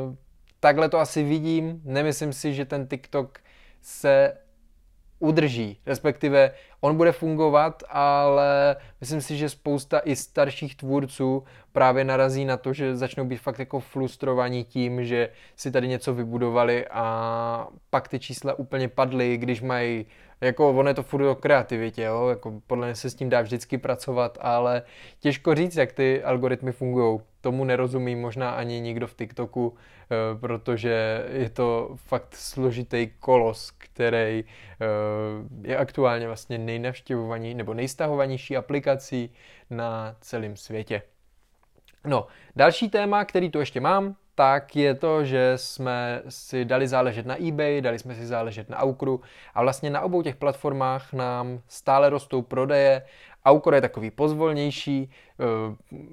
uh, 0.08 0.16
takhle 0.60 0.90
to 0.90 1.00
asi 1.00 1.24
vidím. 1.24 1.82
Nemyslím 1.84 2.34
si, 2.34 2.54
že 2.54 2.66
ten 2.66 2.88
TikTok 2.88 3.40
se 3.82 4.34
udrží, 5.20 5.80
respektive 5.86 6.52
on 6.82 6.98
bude 6.98 7.12
fungovat, 7.12 7.84
ale 7.89 8.76
myslím 9.02 9.22
si, 9.22 9.38
že 9.38 9.50
spousta 9.50 10.02
i 10.06 10.15
starších 10.15 10.76
tvůrců 10.76 11.44
právě 11.72 12.04
narazí 12.04 12.46
na 12.46 12.58
to, 12.58 12.74
že 12.74 12.96
začnou 12.96 13.26
být 13.26 13.38
fakt 13.38 13.60
jako 13.60 13.80
frustrovaní 13.80 14.63
tím, 14.63 15.06
že 15.06 15.30
si 15.56 15.72
tady 15.72 15.88
něco 15.88 16.13
vybudovali 16.13 16.88
a 16.91 17.67
pak 17.89 18.08
ty 18.08 18.20
čísla 18.20 18.54
úplně 18.60 18.88
padly, 18.88 19.38
když 19.38 19.62
mají 19.62 20.06
jako 20.41 20.69
ono 20.69 20.89
je 20.89 20.93
to 20.93 21.04
furt 21.04 21.30
o 21.30 21.36
kreativitě, 21.36 22.01
jo? 22.01 22.27
Jako 22.27 22.62
podle 22.67 22.88
mě 22.88 22.95
se 22.95 23.10
s 23.10 23.15
tím 23.15 23.30
dá 23.30 23.41
vždycky 23.41 23.77
pracovat, 23.77 24.38
ale 24.41 24.84
těžko 25.19 25.56
říct, 25.56 25.75
jak 25.75 25.91
ty 25.91 26.23
algoritmy 26.23 26.71
fungují. 26.71 27.19
Tomu 27.41 27.63
nerozumí 27.63 28.15
možná 28.15 28.51
ani 28.51 28.80
nikdo 28.80 29.08
v 29.08 29.13
TikToku, 29.13 29.75
eh, 29.75 30.15
protože 30.39 31.25
je 31.32 31.49
to 31.49 31.89
fakt 31.95 32.36
složitý 32.36 33.10
kolos, 33.19 33.71
který 33.77 34.43
eh, 34.43 35.67
je 35.67 35.77
aktuálně 35.77 36.27
vlastně 36.27 36.58
nejnavštěvovanější 36.58 37.56
nebo 37.56 37.73
nejstahovanější 37.73 38.58
aplikací 38.58 39.34
na 39.69 40.15
celém 40.21 40.56
světě. 40.56 41.01
No, 42.06 42.27
další 42.56 42.89
téma, 42.89 43.25
který 43.25 43.49
tu 43.49 43.60
ještě 43.60 43.80
mám, 43.80 44.15
tak 44.36 44.76
je 44.76 44.96
to, 44.96 45.26
že 45.26 45.54
jsme 45.56 46.22
si 46.30 46.65
dali 46.65 46.88
záležet 46.88 47.26
na 47.26 47.48
eBay, 47.48 47.82
dali 47.82 48.00
jsme 48.00 48.15
si 48.15 48.26
záležet 48.26 48.70
na 48.70 48.78
Aukru 48.78 49.22
a 49.54 49.62
vlastně 49.62 49.89
na 49.89 50.02
obou 50.02 50.22
těch 50.22 50.36
platformách 50.36 51.13
nám 51.13 51.60
stále 51.67 52.10
rostou 52.10 52.41
prodeje. 52.41 53.02
Aukro 53.46 53.76
je 53.76 53.82
takový 53.82 54.12
pozvolnější, 54.12 55.10
eh, 55.10 55.44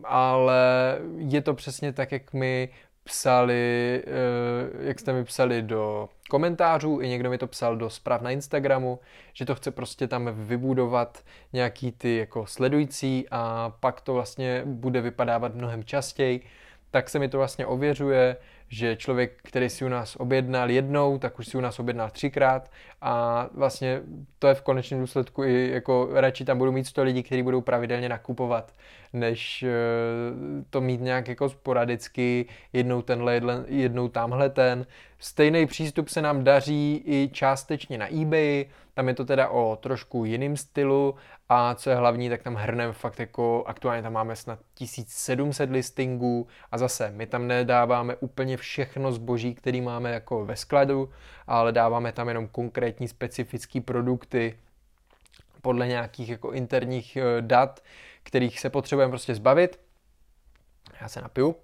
ale 0.04 0.98
je 1.16 1.42
to 1.42 1.54
přesně 1.54 1.92
tak, 1.92 2.12
jak 2.12 2.32
mi 2.32 2.68
psali, 3.04 4.02
eh, 4.06 4.86
jak 4.88 5.00
jste 5.00 5.12
mi 5.12 5.24
psali 5.24 5.62
do 5.62 6.08
komentářů, 6.30 7.00
i 7.00 7.08
někdo 7.08 7.30
mi 7.30 7.38
to 7.38 7.46
psal 7.46 7.76
do 7.76 7.90
zpráv 7.90 8.22
na 8.22 8.30
Instagramu, 8.30 8.98
že 9.32 9.44
to 9.44 9.54
chce 9.54 9.70
prostě 9.70 10.08
tam 10.08 10.30
vybudovat 10.32 11.24
nějaký 11.52 11.92
ty 11.92 12.16
jako 12.16 12.46
sledující 12.46 13.26
a 13.30 13.72
pak 13.80 14.00
to 14.00 14.14
vlastně 14.14 14.62
bude 14.64 15.00
vypadávat 15.00 15.54
mnohem 15.54 15.84
častěji 15.84 16.40
tak 16.90 17.08
se 17.08 17.18
mi 17.18 17.28
to 17.28 17.38
vlastně 17.38 17.66
ověřuje, 17.66 18.36
že 18.68 18.96
člověk, 18.96 19.32
který 19.42 19.68
si 19.68 19.84
u 19.84 19.88
nás 19.88 20.16
objednal 20.16 20.70
jednou, 20.70 21.18
tak 21.18 21.38
už 21.38 21.46
si 21.46 21.58
u 21.58 21.60
nás 21.60 21.78
objednal 21.78 22.10
třikrát 22.10 22.70
a 23.00 23.46
vlastně 23.54 24.00
to 24.38 24.46
je 24.46 24.54
v 24.54 24.62
konečném 24.62 25.00
důsledku 25.00 25.44
i 25.44 25.70
jako 25.72 26.08
radši 26.12 26.44
tam 26.44 26.58
budu 26.58 26.72
mít 26.72 26.84
100 26.84 27.02
lidí, 27.02 27.22
kteří 27.22 27.42
budou 27.42 27.60
pravidelně 27.60 28.08
nakupovat, 28.08 28.74
než 29.12 29.62
eh, 29.62 29.68
to 30.70 30.80
mít 30.80 31.00
nějak 31.00 31.28
jako 31.28 31.48
sporadicky, 31.48 32.46
jednou 32.72 33.02
tenhle, 33.02 33.64
jednou 33.66 34.08
tamhle 34.08 34.50
ten. 34.50 34.86
Stejný 35.18 35.66
přístup 35.66 36.08
se 36.08 36.22
nám 36.22 36.44
daří 36.44 37.02
i 37.06 37.30
částečně 37.32 37.98
na 37.98 38.14
eBay, 38.20 38.66
tam 38.94 39.08
je 39.08 39.14
to 39.14 39.24
teda 39.24 39.48
o 39.48 39.78
trošku 39.80 40.24
jiným 40.24 40.56
stylu 40.56 41.14
a 41.48 41.74
co 41.74 41.90
je 41.90 41.96
hlavní, 41.96 42.28
tak 42.28 42.42
tam 42.42 42.54
hrneme 42.54 42.92
fakt 42.92 43.20
jako, 43.20 43.64
aktuálně 43.66 44.02
tam 44.02 44.12
máme 44.12 44.36
snad 44.36 44.58
1700 44.74 45.70
listingů 45.70 46.46
a 46.72 46.78
zase 46.78 47.12
my 47.16 47.26
tam 47.26 47.46
nedáváme 47.46 48.16
úplně 48.16 48.56
všechno 48.56 49.12
zboží, 49.12 49.54
který 49.54 49.80
máme 49.80 50.12
jako 50.12 50.44
ve 50.44 50.56
skladu, 50.56 51.10
ale 51.46 51.72
dáváme 51.72 52.12
tam 52.12 52.28
jenom 52.28 52.48
konkrétní 52.48 52.87
specifické 53.06 53.80
produkty 53.80 54.58
podle 55.62 55.86
nějakých 55.86 56.28
jako 56.28 56.52
interních 56.52 57.16
eh, 57.16 57.22
dat, 57.40 57.82
kterých 58.22 58.60
se 58.60 58.70
potřebujeme 58.70 59.10
prostě 59.10 59.34
zbavit. 59.34 59.80
Já 61.00 61.08
se 61.08 61.20
napiju. 61.20 61.56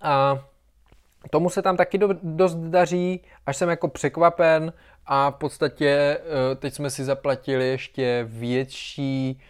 A 0.00 0.44
tomu 1.30 1.50
se 1.50 1.62
tam 1.62 1.76
taky 1.76 1.98
do, 1.98 2.08
dost 2.22 2.54
daří, 2.54 3.20
až 3.46 3.56
jsem 3.56 3.68
jako 3.68 3.88
překvapen 3.88 4.72
a 5.06 5.30
v 5.30 5.34
podstatě 5.34 5.88
eh, 5.88 6.54
teď 6.56 6.74
jsme 6.74 6.90
si 6.90 7.04
zaplatili 7.04 7.68
ještě 7.68 8.24
větší 8.28 9.40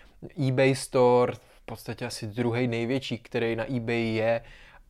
eBay 0.48 0.74
store, 0.74 1.32
v 1.32 1.60
podstatě 1.64 2.06
asi 2.06 2.26
druhý 2.26 2.66
největší, 2.66 3.18
který 3.18 3.56
na 3.56 3.76
eBay 3.76 4.14
je 4.14 4.40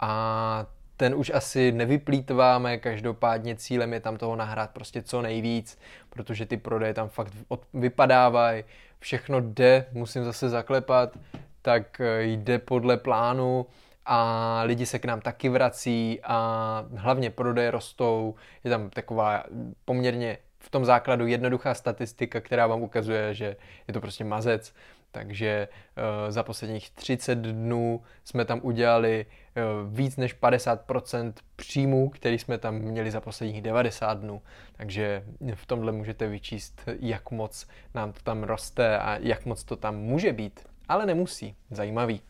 a 0.01 0.67
ten 1.03 1.15
už 1.15 1.31
asi 1.35 1.73
nevyplýtváme, 1.73 2.79
každopádně 2.79 3.57
cílem 3.57 3.93
je 3.93 4.01
tam 4.01 4.17
toho 4.17 4.37
nahrát 4.37 4.71
prostě 4.71 5.03
co 5.03 5.23
nejvíc, 5.23 5.79
protože 6.11 6.47
ty 6.47 6.57
prodeje 6.57 6.95
tam 6.95 7.09
fakt 7.09 7.33
vypadávají, 7.75 8.65
všechno 8.99 9.41
jde, 9.41 9.87
musím 9.93 10.25
zase 10.25 10.49
zaklepat, 10.49 11.19
tak 11.63 12.01
eh, 12.01 12.23
jde 12.23 12.59
podle 12.59 12.97
plánu, 12.97 13.67
a 14.07 14.63
lidi 14.65 14.87
se 14.87 14.99
k 14.99 15.05
nám 15.05 15.21
taky 15.21 15.49
vrací 15.49 16.21
a 16.25 16.87
hlavně 16.95 17.31
prodeje 17.31 17.71
rostou. 17.71 18.35
Je 18.65 18.71
tam 18.71 18.91
taková 18.91 19.45
poměrně 19.85 20.39
v 20.59 20.71
tom 20.71 20.85
základu 20.85 21.27
jednoduchá 21.27 21.75
statistika, 21.75 22.41
která 22.41 22.67
vám 22.67 22.83
ukazuje, 22.83 23.35
že 23.35 23.57
je 23.89 23.95
to 23.95 24.01
prostě 24.01 24.25
mazec. 24.25 24.75
Takže 25.13 25.69
uh, 25.69 26.31
za 26.31 26.43
posledních 26.43 26.91
30 26.91 27.39
dnů 27.39 28.03
jsme 28.25 28.45
tam 28.45 28.61
udělali 28.63 29.27
uh, 29.27 29.95
víc 29.97 30.17
než 30.17 30.37
50% 30.37 31.33
příjmů, 31.57 32.09
který 32.09 32.39
jsme 32.39 32.59
tam 32.59 32.75
měli 32.75 33.11
za 33.11 33.21
posledních 33.21 33.63
90 33.63 34.19
dnů. 34.19 34.43
Takže 34.77 35.25
v 35.55 35.67
tomhle 35.67 35.93
můžete 35.93 36.29
vyčíst, 36.29 36.83
jak 37.01 37.31
moc 37.31 37.67
nám 37.95 38.13
to 38.13 38.21
tam 38.23 38.43
roste 38.43 38.99
a 38.99 39.17
jak 39.17 39.47
moc 39.47 39.65
to 39.65 39.77
tam 39.77 39.97
může 39.97 40.33
být. 40.33 40.61
Ale 40.89 41.07
nemusí. 41.07 41.57
Zajímavý. 41.71 42.21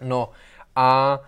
No 0.00 0.30
a 0.76 1.20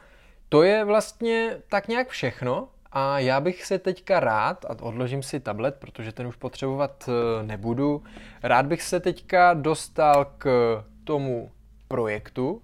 to 0.49 0.63
je 0.63 0.85
vlastně 0.85 1.57
tak 1.69 1.89
nějak 1.89 2.09
všechno. 2.09 2.69
A 2.99 3.19
já 3.19 3.41
bych 3.41 3.65
se 3.65 3.79
teďka 3.79 4.21
rád, 4.21 4.65
a 4.65 4.83
odložím 4.83 5.23
si 5.23 5.41
tablet, 5.41 5.75
protože 5.75 6.13
ten 6.13 6.27
už 6.27 6.37
potřebovat 6.37 7.09
eh, 7.09 7.43
nebudu, 7.43 8.03
rád 8.43 8.67
bych 8.67 8.83
se 8.83 9.01
teďka 9.01 9.55
dostal 9.55 10.25
k 10.39 10.85
tomu 11.05 11.51
projektu, 11.89 12.63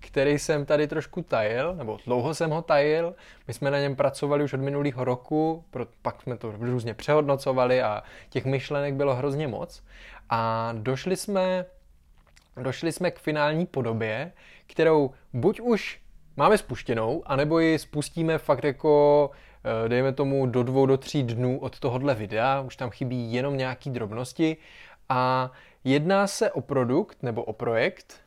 který 0.00 0.38
jsem 0.38 0.66
tady 0.66 0.88
trošku 0.88 1.22
tajil, 1.22 1.74
nebo 1.74 1.98
dlouho 2.06 2.34
jsem 2.34 2.50
ho 2.50 2.62
tajil. 2.62 3.14
My 3.48 3.54
jsme 3.54 3.70
na 3.70 3.78
něm 3.78 3.96
pracovali 3.96 4.44
už 4.44 4.52
od 4.52 4.60
minulého 4.60 5.04
roku, 5.04 5.64
pak 6.02 6.22
jsme 6.22 6.36
to 6.36 6.52
různě 6.58 6.94
přehodnocovali 6.94 7.82
a 7.82 8.02
těch 8.28 8.44
myšlenek 8.44 8.94
bylo 8.94 9.14
hrozně 9.14 9.48
moc. 9.48 9.82
A 10.30 10.72
došli 10.76 11.16
jsme, 11.16 11.64
došli 12.56 12.92
jsme 12.92 13.10
k 13.10 13.18
finální 13.18 13.66
podobě, 13.66 14.32
kterou 14.66 15.10
buď 15.32 15.60
už 15.60 16.00
máme 16.36 16.58
spuštěnou, 16.58 17.22
anebo 17.26 17.58
ji 17.58 17.78
spustíme 17.78 18.38
fakt 18.38 18.64
jako, 18.64 19.30
dejme 19.88 20.12
tomu, 20.12 20.46
do 20.46 20.62
dvou, 20.62 20.86
do 20.86 20.96
tří 20.96 21.22
dnů 21.22 21.58
od 21.58 21.80
tohohle 21.80 22.14
videa, 22.14 22.60
už 22.60 22.76
tam 22.76 22.90
chybí 22.90 23.32
jenom 23.32 23.56
nějaký 23.56 23.90
drobnosti 23.90 24.56
a 25.08 25.50
jedná 25.84 26.26
se 26.26 26.52
o 26.52 26.60
produkt 26.60 27.22
nebo 27.22 27.44
o 27.44 27.52
projekt, 27.52 28.20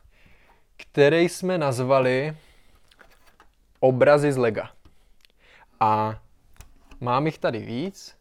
který 0.76 1.28
jsme 1.28 1.58
nazvali 1.58 2.36
Obrazy 3.80 4.32
z 4.32 4.36
Lega. 4.36 4.70
A 5.80 6.20
mám 7.00 7.26
jich 7.26 7.38
tady 7.38 7.58
víc, 7.58 8.16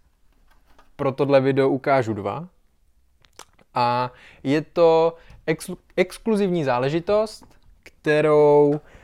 pro 0.95 1.11
tohle 1.11 1.41
video 1.41 1.69
ukážu 1.69 2.13
dva. 2.13 2.47
A 3.73 4.11
je 4.43 4.61
to 4.61 5.15
ex- 5.45 5.69
exkluzivní 5.95 6.63
záležitost, 6.63 7.45
kterou 7.83 8.73
Eh, 8.75 9.02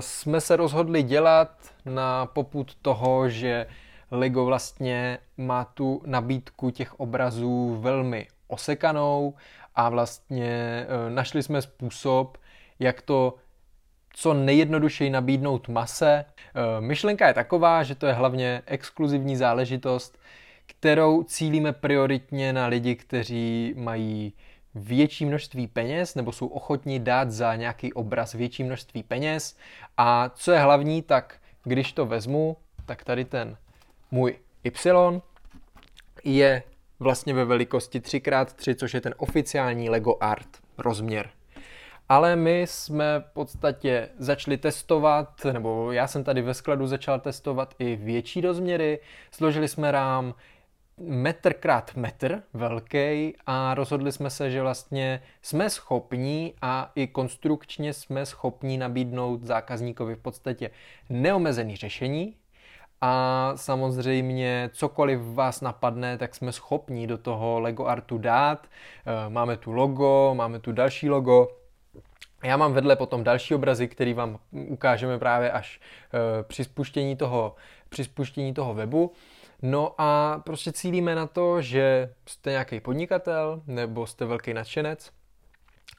jsme 0.00 0.40
se 0.40 0.56
rozhodli 0.56 1.02
dělat 1.02 1.50
na 1.84 2.26
poput 2.26 2.74
toho, 2.82 3.28
že 3.28 3.66
Lego 4.10 4.44
vlastně 4.44 5.18
má 5.36 5.64
tu 5.64 6.02
nabídku 6.06 6.70
těch 6.70 7.00
obrazů 7.00 7.78
velmi 7.80 8.28
osekanou 8.48 9.34
a 9.74 9.88
vlastně 9.88 10.46
eh, 10.88 11.10
našli 11.10 11.42
jsme 11.42 11.62
způsob, 11.62 12.38
jak 12.78 13.02
to 13.02 13.34
co 14.14 14.34
nejjednodušeji 14.34 15.10
nabídnout 15.10 15.68
mase. 15.68 16.24
Eh, 16.24 16.80
myšlenka 16.80 17.28
je 17.28 17.34
taková, 17.34 17.82
že 17.82 17.94
to 17.94 18.06
je 18.06 18.12
hlavně 18.12 18.62
exkluzivní 18.66 19.36
záležitost, 19.36 20.18
kterou 20.66 21.22
cílíme 21.22 21.72
prioritně 21.72 22.52
na 22.52 22.66
lidi, 22.66 22.96
kteří 22.96 23.74
mají 23.76 24.32
větší 24.74 25.24
množství 25.24 25.66
peněz 25.66 26.14
nebo 26.14 26.32
jsou 26.32 26.46
ochotní 26.46 27.00
dát 27.00 27.30
za 27.30 27.54
nějaký 27.56 27.92
obraz 27.92 28.32
větší 28.32 28.64
množství 28.64 29.02
peněz. 29.02 29.56
A 29.96 30.28
co 30.28 30.52
je 30.52 30.58
hlavní, 30.58 31.02
tak 31.02 31.36
když 31.64 31.92
to 31.92 32.06
vezmu, 32.06 32.56
tak 32.86 33.04
tady 33.04 33.24
ten 33.24 33.56
můj 34.10 34.38
Y 34.64 35.20
je 36.24 36.62
vlastně 37.00 37.34
ve 37.34 37.44
velikosti 37.44 38.00
3x3, 38.00 38.74
což 38.74 38.94
je 38.94 39.00
ten 39.00 39.14
oficiální 39.16 39.90
Lego 39.90 40.16
Art 40.20 40.48
rozměr. 40.78 41.30
Ale 42.08 42.36
my 42.36 42.60
jsme 42.68 43.20
v 43.20 43.32
podstatě 43.32 44.08
začali 44.18 44.56
testovat, 44.56 45.44
nebo 45.52 45.92
já 45.92 46.06
jsem 46.06 46.24
tady 46.24 46.42
ve 46.42 46.54
skladu 46.54 46.86
začal 46.86 47.20
testovat 47.20 47.74
i 47.78 47.96
větší 47.96 48.40
rozměry. 48.40 48.98
Složili 49.30 49.68
jsme 49.68 49.90
rám, 49.90 50.34
metr 51.04 51.52
krát 51.52 51.96
metr 51.96 52.42
velký 52.54 53.36
a 53.46 53.74
rozhodli 53.74 54.12
jsme 54.12 54.30
se, 54.30 54.50
že 54.50 54.62
vlastně 54.62 55.22
jsme 55.42 55.70
schopní 55.70 56.54
a 56.62 56.92
i 56.94 57.06
konstrukčně 57.06 57.92
jsme 57.92 58.26
schopní 58.26 58.78
nabídnout 58.78 59.42
zákazníkovi 59.42 60.14
v 60.14 60.18
podstatě 60.18 60.70
neomezený 61.10 61.76
řešení 61.76 62.36
a 63.00 63.52
samozřejmě 63.56 64.70
cokoliv 64.72 65.20
vás 65.22 65.60
napadne, 65.60 66.18
tak 66.18 66.34
jsme 66.34 66.52
schopni 66.52 67.06
do 67.06 67.18
toho 67.18 67.60
Lego 67.60 67.84
Artu 67.84 68.18
dát. 68.18 68.66
Eh, 68.66 69.30
máme 69.30 69.56
tu 69.56 69.72
logo, 69.72 70.34
máme 70.34 70.58
tu 70.58 70.72
další 70.72 71.10
logo, 71.10 71.48
já 72.44 72.56
mám 72.56 72.72
vedle 72.72 72.96
potom 72.96 73.24
další 73.24 73.54
obrazy, 73.54 73.88
který 73.88 74.14
vám 74.14 74.38
ukážeme 74.50 75.18
právě 75.18 75.50
až 75.50 75.80
eh, 75.80 76.42
při 76.42 76.64
spuštění 76.64 77.16
toho, 77.16 77.54
při 77.88 78.04
spuštění 78.04 78.54
toho 78.54 78.74
webu. 78.74 79.12
No 79.62 79.94
a 79.98 80.38
prostě 80.44 80.72
cílíme 80.72 81.14
na 81.14 81.26
to, 81.26 81.62
že 81.62 82.14
jste 82.26 82.50
nějaký 82.50 82.80
podnikatel 82.80 83.62
nebo 83.66 84.06
jste 84.06 84.24
velký 84.24 84.54
nadšenec 84.54 85.10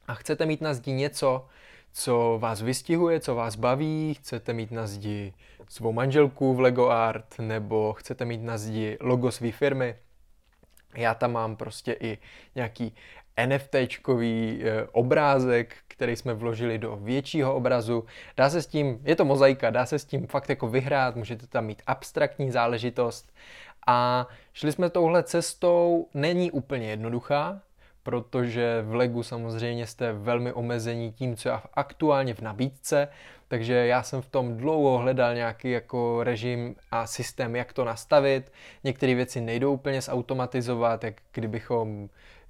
a 0.08 0.14
chcete 0.14 0.46
mít 0.46 0.62
na 0.62 0.74
zdi 0.74 0.92
něco, 0.92 1.48
co 1.94 2.38
vás 2.42 2.62
vystihuje, 2.62 3.20
co 3.20 3.36
vás 3.36 3.56
baví, 3.56 4.14
chcete 4.14 4.54
mít 4.54 4.72
na 4.72 4.88
zdi 4.88 5.34
svou 5.70 5.92
manželku 5.92 6.54
v 6.54 6.60
Lego 6.60 6.90
Art 6.90 7.40
nebo 7.40 7.94
chcete 7.94 8.26
mít 8.26 8.42
na 8.42 8.58
zdi 8.58 8.98
logo 9.02 9.32
své 9.32 9.52
firmy. 9.52 9.96
Já 10.96 11.14
tam 11.14 11.32
mám 11.32 11.56
prostě 11.56 11.98
i 12.00 12.18
nějaký 12.56 12.96
NFTčkový 13.46 14.62
eh, 14.64 14.88
obrázek, 14.92 15.76
který 15.88 16.16
jsme 16.16 16.34
vložili 16.34 16.78
do 16.78 16.96
většího 17.02 17.56
obrazu. 17.56 18.06
Dá 18.38 18.50
se 18.50 18.62
s 18.62 18.68
tím, 18.68 19.00
je 19.04 19.16
to 19.16 19.26
mozaika, 19.26 19.70
dá 19.70 19.86
se 19.86 20.00
s 20.00 20.06
tím 20.06 20.28
fakt 20.28 20.50
jako 20.50 20.68
vyhrát, 20.68 21.16
můžete 21.16 21.48
tam 21.48 21.66
mít 21.66 21.82
abstraktní 21.88 22.52
záležitost. 22.52 23.34
A 23.88 24.28
šli 24.54 24.72
jsme 24.72 24.90
touhle 24.90 25.24
cestou, 25.24 26.08
není 26.14 26.52
úplně 26.52 26.90
jednoduchá, 26.90 27.62
protože 28.04 28.82
v 28.82 28.96
Legu 28.96 29.24
samozřejmě 29.24 29.88
jste 29.88 30.14
velmi 30.14 30.54
omezení 30.54 31.12
tím, 31.12 31.36
co 31.36 31.50
je 31.50 31.56
aktuálně 31.74 32.34
v 32.34 32.42
nabídce, 32.42 33.08
takže 33.54 33.74
já 33.74 34.04
jsem 34.04 34.22
v 34.22 34.26
tom 34.26 34.58
dlouho 34.58 34.98
hledal 34.98 35.36
nějaký 35.36 35.72
jako 35.72 36.24
režim 36.24 36.76
a 36.92 37.08
systém, 37.08 37.56
jak 37.56 37.74
to 37.74 37.86
nastavit. 37.86 38.52
Některé 38.84 39.16
věci 39.16 39.42
nejdou 39.42 39.74
úplně 39.74 40.02
zautomatizovat, 40.02 41.04
jak 41.04 41.14
kdybychom 41.34 42.10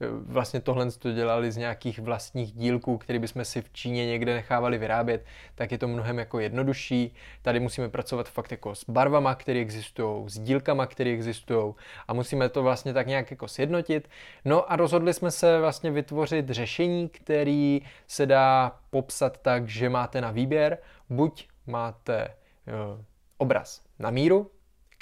vlastně 0.10 0.60
tohle 0.60 0.92
to 0.92 1.12
dělali 1.12 1.52
z 1.52 1.58
nějakých 1.58 2.00
vlastních 2.00 2.52
dílků, 2.52 2.98
které 2.98 3.20
bychom 3.20 3.46
si 3.46 3.62
v 3.62 3.74
Číně 3.74 4.06
někde 4.06 4.34
nechávali 4.34 4.78
vyrábět, 4.78 5.26
tak 5.56 5.72
je 5.72 5.78
to 5.78 5.88
mnohem 5.88 6.20
jako 6.20 6.40
jednodušší. 6.40 7.16
Tady 7.42 7.60
musíme 7.60 7.90
pracovat 7.90 8.30
fakt 8.30 8.52
jako 8.52 8.76
s 8.76 8.90
barvama, 8.90 9.36
které 9.36 9.60
existují, 9.60 10.30
s 10.30 10.40
dílkama, 10.40 10.86
které 10.86 11.10
existují 11.10 11.74
a 12.08 12.14
musíme 12.14 12.50
to 12.50 12.64
vlastně 12.64 12.94
tak 12.94 13.08
nějak 13.08 13.32
jako 13.32 13.48
sjednotit. 13.48 14.10
No 14.46 14.72
a 14.72 14.76
rozhodli 14.76 15.14
jsme 15.14 15.32
se 15.32 15.60
vlastně 15.60 15.92
vytvořit 15.92 16.50
řešení, 16.50 17.10
který 17.10 17.82
se 18.08 18.26
dá 18.26 18.76
popsat 18.90 19.38
tak, 19.38 19.68
že 19.68 19.90
máte 19.90 20.22
na 20.22 20.32
výběr, 20.32 20.78
buď 21.10 21.48
máte 21.68 22.28
uh, 22.28 23.02
obraz 23.38 23.82
na 24.00 24.10
míru, 24.10 24.52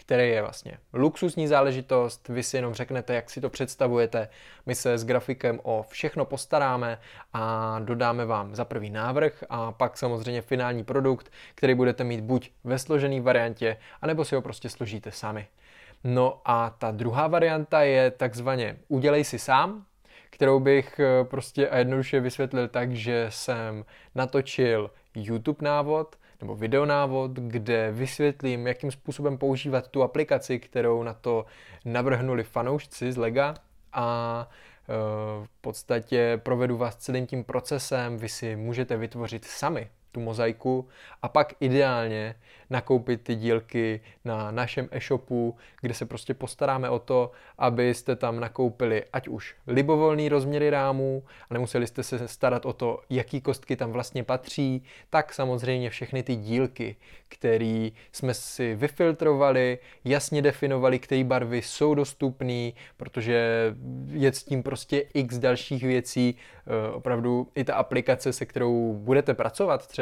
který 0.01 0.30
je 0.30 0.41
vlastně 0.41 0.77
luxusní 0.93 1.47
záležitost, 1.47 2.30
vy 2.30 2.43
si 2.43 2.58
jenom 2.58 2.73
řeknete, 2.73 3.15
jak 3.15 3.30
si 3.30 3.41
to 3.41 3.49
představujete, 3.49 4.30
my 4.65 4.75
se 4.75 4.97
s 4.97 5.06
grafikem 5.06 5.60
o 5.63 5.86
všechno 5.89 6.25
postaráme 6.25 6.97
a 7.34 7.80
dodáme 7.80 8.25
vám 8.25 8.56
za 8.56 8.65
první 8.65 8.89
návrh 8.89 9.43
a 9.49 9.71
pak 9.71 9.97
samozřejmě 9.97 10.41
finální 10.41 10.84
produkt, 10.84 11.32
který 11.56 11.75
budete 11.75 12.04
mít 12.04 12.21
buď 12.21 12.51
ve 12.63 12.80
složené 12.80 13.21
variantě, 13.21 13.77
anebo 14.01 14.25
si 14.25 14.36
ho 14.36 14.41
prostě 14.41 14.69
složíte 14.69 15.12
sami. 15.12 15.47
No 16.04 16.41
a 16.45 16.69
ta 16.69 16.91
druhá 16.91 17.27
varianta 17.27 17.82
je 17.82 18.12
takzvaně 18.12 18.77
udělej 18.88 19.23
si 19.23 19.39
sám, 19.39 19.86
kterou 20.30 20.60
bych 20.60 20.99
eh, 20.99 21.23
prostě 21.23 21.69
a 21.69 21.77
jednoduše 21.77 22.19
vysvětlil 22.19 22.67
tak, 22.67 22.95
že 22.95 23.25
jsem 23.30 23.86
natočil 24.15 24.91
YouTube 25.15 25.65
návod, 25.65 26.15
nebo 26.41 26.56
videonávod, 26.56 27.32
kde 27.32 27.91
vysvětlím, 27.91 28.67
jakým 28.67 28.91
způsobem 28.91 29.38
používat 29.38 29.88
tu 29.88 30.04
aplikaci, 30.04 30.60
kterou 30.60 31.04
na 31.04 31.13
to 31.13 31.45
navrhnuli 31.86 32.43
fanoušci 32.43 33.12
z 33.12 33.17
Lega. 33.17 33.56
A 33.93 34.47
e, 34.50 34.93
v 35.45 35.50
podstatě 35.62 36.39
provedu 36.43 36.78
vás 36.78 36.95
celým 36.95 37.28
tím 37.28 37.43
procesem, 37.43 38.17
vy 38.17 38.30
si 38.30 38.56
můžete 38.56 38.97
vytvořit 38.97 39.45
sami 39.45 39.89
tu 40.12 40.19
mozaiku 40.19 40.88
a 41.21 41.30
pak 41.30 41.54
ideálně 41.60 42.36
nakoupit 42.69 43.21
ty 43.21 43.36
dílky 43.36 44.02
na 44.26 44.52
našem 44.52 44.89
e-shopu, 44.91 45.56
kde 45.82 45.93
se 45.93 46.06
prostě 46.06 46.34
postaráme 46.34 46.89
o 46.89 47.00
to, 47.00 47.32
abyste 47.58 48.15
tam 48.15 48.39
nakoupili 48.39 49.04
ať 49.13 49.28
už 49.28 49.56
libovolný 49.67 50.30
rozměry 50.30 50.69
rámů 50.69 51.24
a 51.50 51.54
nemuseli 51.54 51.88
jste 51.88 52.04
se 52.04 52.28
starat 52.28 52.65
o 52.65 52.74
to, 52.74 53.00
jaký 53.10 53.41
kostky 53.41 53.76
tam 53.76 53.91
vlastně 53.91 54.24
patří, 54.24 54.84
tak 55.10 55.34
samozřejmě 55.34 55.89
všechny 55.89 56.24
ty 56.24 56.36
dílky, 56.36 56.95
které 57.28 57.89
jsme 58.12 58.34
si 58.34 58.76
vyfiltrovali, 58.76 59.80
jasně 60.06 60.41
definovali, 60.41 61.00
které 61.00 61.24
barvy 61.24 61.62
jsou 61.62 61.95
dostupné, 61.95 62.71
protože 62.97 63.76
je 64.08 64.34
s 64.34 64.43
tím 64.43 64.63
prostě 64.63 65.04
x 65.13 65.38
dalších 65.38 65.84
věcí, 65.84 66.36
eh, 66.36 66.91
opravdu 66.91 67.47
i 67.56 67.63
ta 67.63 67.76
aplikace, 67.76 68.34
se 68.34 68.45
kterou 68.45 68.93
budete 68.93 69.34
pracovat 69.34 69.88
třeba, 69.88 70.01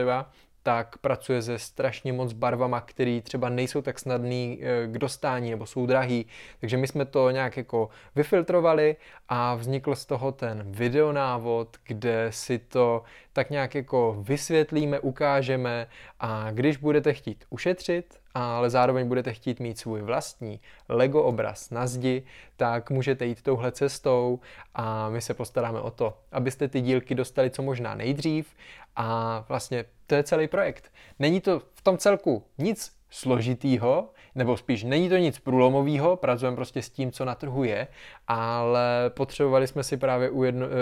tak 0.63 0.97
pracuje 0.97 1.41
se 1.41 1.59
strašně 1.59 2.13
moc 2.13 2.33
barvama, 2.33 2.81
které 2.81 3.21
třeba 3.21 3.49
nejsou 3.49 3.81
tak 3.81 3.99
snadný 3.99 4.59
eh, 4.61 4.87
k 4.87 4.97
dostání 4.97 5.51
nebo 5.51 5.65
jsou 5.65 5.85
drahý. 5.85 6.25
Takže 6.59 6.77
my 6.77 6.87
jsme 6.87 7.05
to 7.05 7.29
nějak 7.29 7.57
jako 7.57 7.89
vyfiltrovali 8.15 8.95
a 9.29 9.55
vznikl 9.55 9.95
z 9.95 10.05
toho 10.05 10.31
ten 10.31 10.63
videonávod, 10.71 11.77
kde 11.83 12.27
si 12.29 12.59
to 12.59 13.03
tak 13.33 13.49
nějak 13.49 13.75
jako 13.75 14.17
vysvětlíme, 14.19 14.99
ukážeme 14.99 15.87
a 16.19 16.51
když 16.51 16.77
budete 16.77 17.13
chtít 17.13 17.45
ušetřit, 17.49 18.19
ale 18.33 18.69
zároveň 18.69 19.07
budete 19.07 19.33
chtít 19.33 19.59
mít 19.59 19.79
svůj 19.79 20.01
vlastní 20.01 20.59
Lego 20.89 21.23
obraz 21.23 21.69
na 21.69 21.87
zdi, 21.87 22.23
tak 22.57 22.89
můžete 22.89 23.25
jít 23.25 23.41
touhle 23.41 23.71
cestou 23.71 24.39
a 24.73 25.09
my 25.09 25.21
se 25.21 25.33
postaráme 25.33 25.79
o 25.79 25.91
to, 25.91 26.17
abyste 26.31 26.67
ty 26.67 26.81
dílky 26.81 27.15
dostali 27.15 27.49
co 27.49 27.61
možná 27.61 27.95
nejdřív 27.95 28.55
a 28.95 29.39
vlastně 29.49 29.85
to 30.07 30.15
je 30.15 30.23
celý 30.23 30.47
projekt. 30.47 30.91
Není 31.19 31.41
to 31.41 31.59
v 31.73 31.81
tom 31.81 31.97
celku 31.97 32.43
nic 32.57 32.98
složitýho, 33.09 34.09
nebo 34.35 34.57
spíš 34.57 34.83
není 34.83 35.09
to 35.09 35.17
nic 35.17 35.39
průlomového, 35.39 36.15
pracujeme 36.15 36.55
prostě 36.55 36.81
s 36.81 36.89
tím, 36.89 37.11
co 37.11 37.25
na 37.25 37.35
trhu 37.35 37.63
je, 37.63 37.87
ale 38.27 38.81
potřebovali 39.09 39.67
jsme 39.67 39.83
si 39.83 39.97
právě 39.97 40.29
ujedno, 40.29 40.67
uh, 40.67 40.73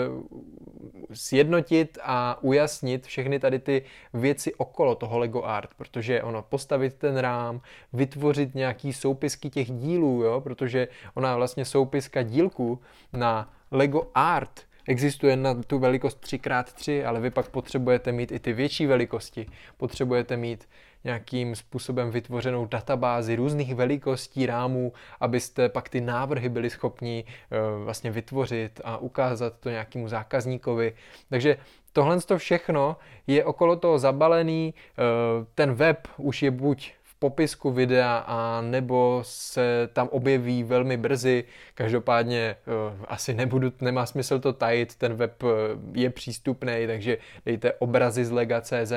sjednotit 1.12 1.98
a 2.02 2.38
ujasnit 2.42 3.06
všechny 3.06 3.38
tady 3.38 3.58
ty 3.58 3.82
věci 4.14 4.54
okolo 4.54 4.94
toho 4.94 5.18
Lego 5.18 5.42
Art, 5.42 5.70
protože 5.76 6.22
ono 6.22 6.42
postavit 6.42 6.94
ten 6.94 7.16
rám, 7.16 7.60
vytvořit 7.92 8.54
nějaký 8.54 8.92
soupisky 8.92 9.50
těch 9.50 9.70
dílů, 9.70 10.22
jo, 10.22 10.40
protože 10.40 10.88
ona 11.14 11.36
vlastně 11.36 11.64
soupiska 11.64 12.22
dílku 12.22 12.80
na 13.12 13.52
Lego 13.70 14.06
Art 14.14 14.68
existuje 14.88 15.36
na 15.36 15.54
tu 15.54 15.78
velikost 15.78 16.24
3x3, 16.24 17.08
ale 17.08 17.20
vy 17.20 17.30
pak 17.30 17.48
potřebujete 17.48 18.12
mít 18.12 18.32
i 18.32 18.38
ty 18.38 18.52
větší 18.52 18.86
velikosti. 18.86 19.46
Potřebujete 19.76 20.36
mít 20.36 20.68
nějakým 21.08 21.56
způsobem 21.56 22.10
vytvořenou 22.10 22.66
databázi 22.66 23.36
různých 23.36 23.74
velikostí 23.74 24.46
rámů, 24.46 24.92
abyste 25.20 25.68
pak 25.68 25.88
ty 25.88 26.00
návrhy 26.00 26.48
byli 26.48 26.70
schopni 26.70 27.24
uh, 27.24 27.84
vlastně 27.84 28.10
vytvořit 28.10 28.80
a 28.84 28.98
ukázat 28.98 29.52
to 29.60 29.70
nějakému 29.70 30.08
zákazníkovi. 30.08 30.92
Takže 31.30 31.56
tohle 31.92 32.20
to 32.20 32.38
všechno 32.38 32.96
je 33.26 33.44
okolo 33.44 33.76
toho 33.76 33.98
zabalený, 33.98 34.74
uh, 34.76 35.46
ten 35.54 35.74
web 35.74 36.08
už 36.16 36.42
je 36.42 36.50
buď 36.50 36.92
popisku 37.18 37.70
videa 37.70 38.24
a 38.26 38.60
nebo 38.60 39.20
se 39.22 39.88
tam 39.92 40.08
objeví 40.08 40.62
velmi 40.62 40.96
brzy. 40.96 41.44
Každopádně 41.74 42.56
uh, 42.66 43.04
asi 43.08 43.34
nebudu, 43.34 43.72
nemá 43.80 44.06
smysl 44.06 44.38
to 44.38 44.52
tajit, 44.52 44.94
ten 44.94 45.14
web 45.14 45.42
uh, 45.42 45.50
je 45.92 46.10
přístupný, 46.10 46.84
takže 46.86 47.18
dejte 47.46 47.72
obrazy 47.72 48.24
z 48.24 48.30
lega.cz 48.30 48.92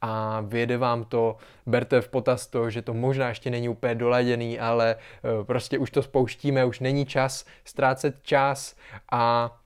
a 0.00 0.40
vyjede 0.40 0.76
vám 0.76 1.04
to, 1.04 1.36
berte 1.66 2.00
v 2.00 2.08
potaz 2.08 2.46
to, 2.46 2.70
že 2.70 2.82
to 2.82 2.94
možná 2.94 3.28
ještě 3.28 3.50
není 3.50 3.68
úplně 3.68 3.94
doladěný, 3.94 4.60
ale 4.60 4.96
uh, 4.96 5.44
prostě 5.44 5.78
už 5.78 5.90
to 5.90 6.02
spouštíme, 6.02 6.64
už 6.64 6.80
není 6.80 7.06
čas 7.06 7.44
ztrácet 7.64 8.14
čas 8.22 8.76
a 9.12 9.56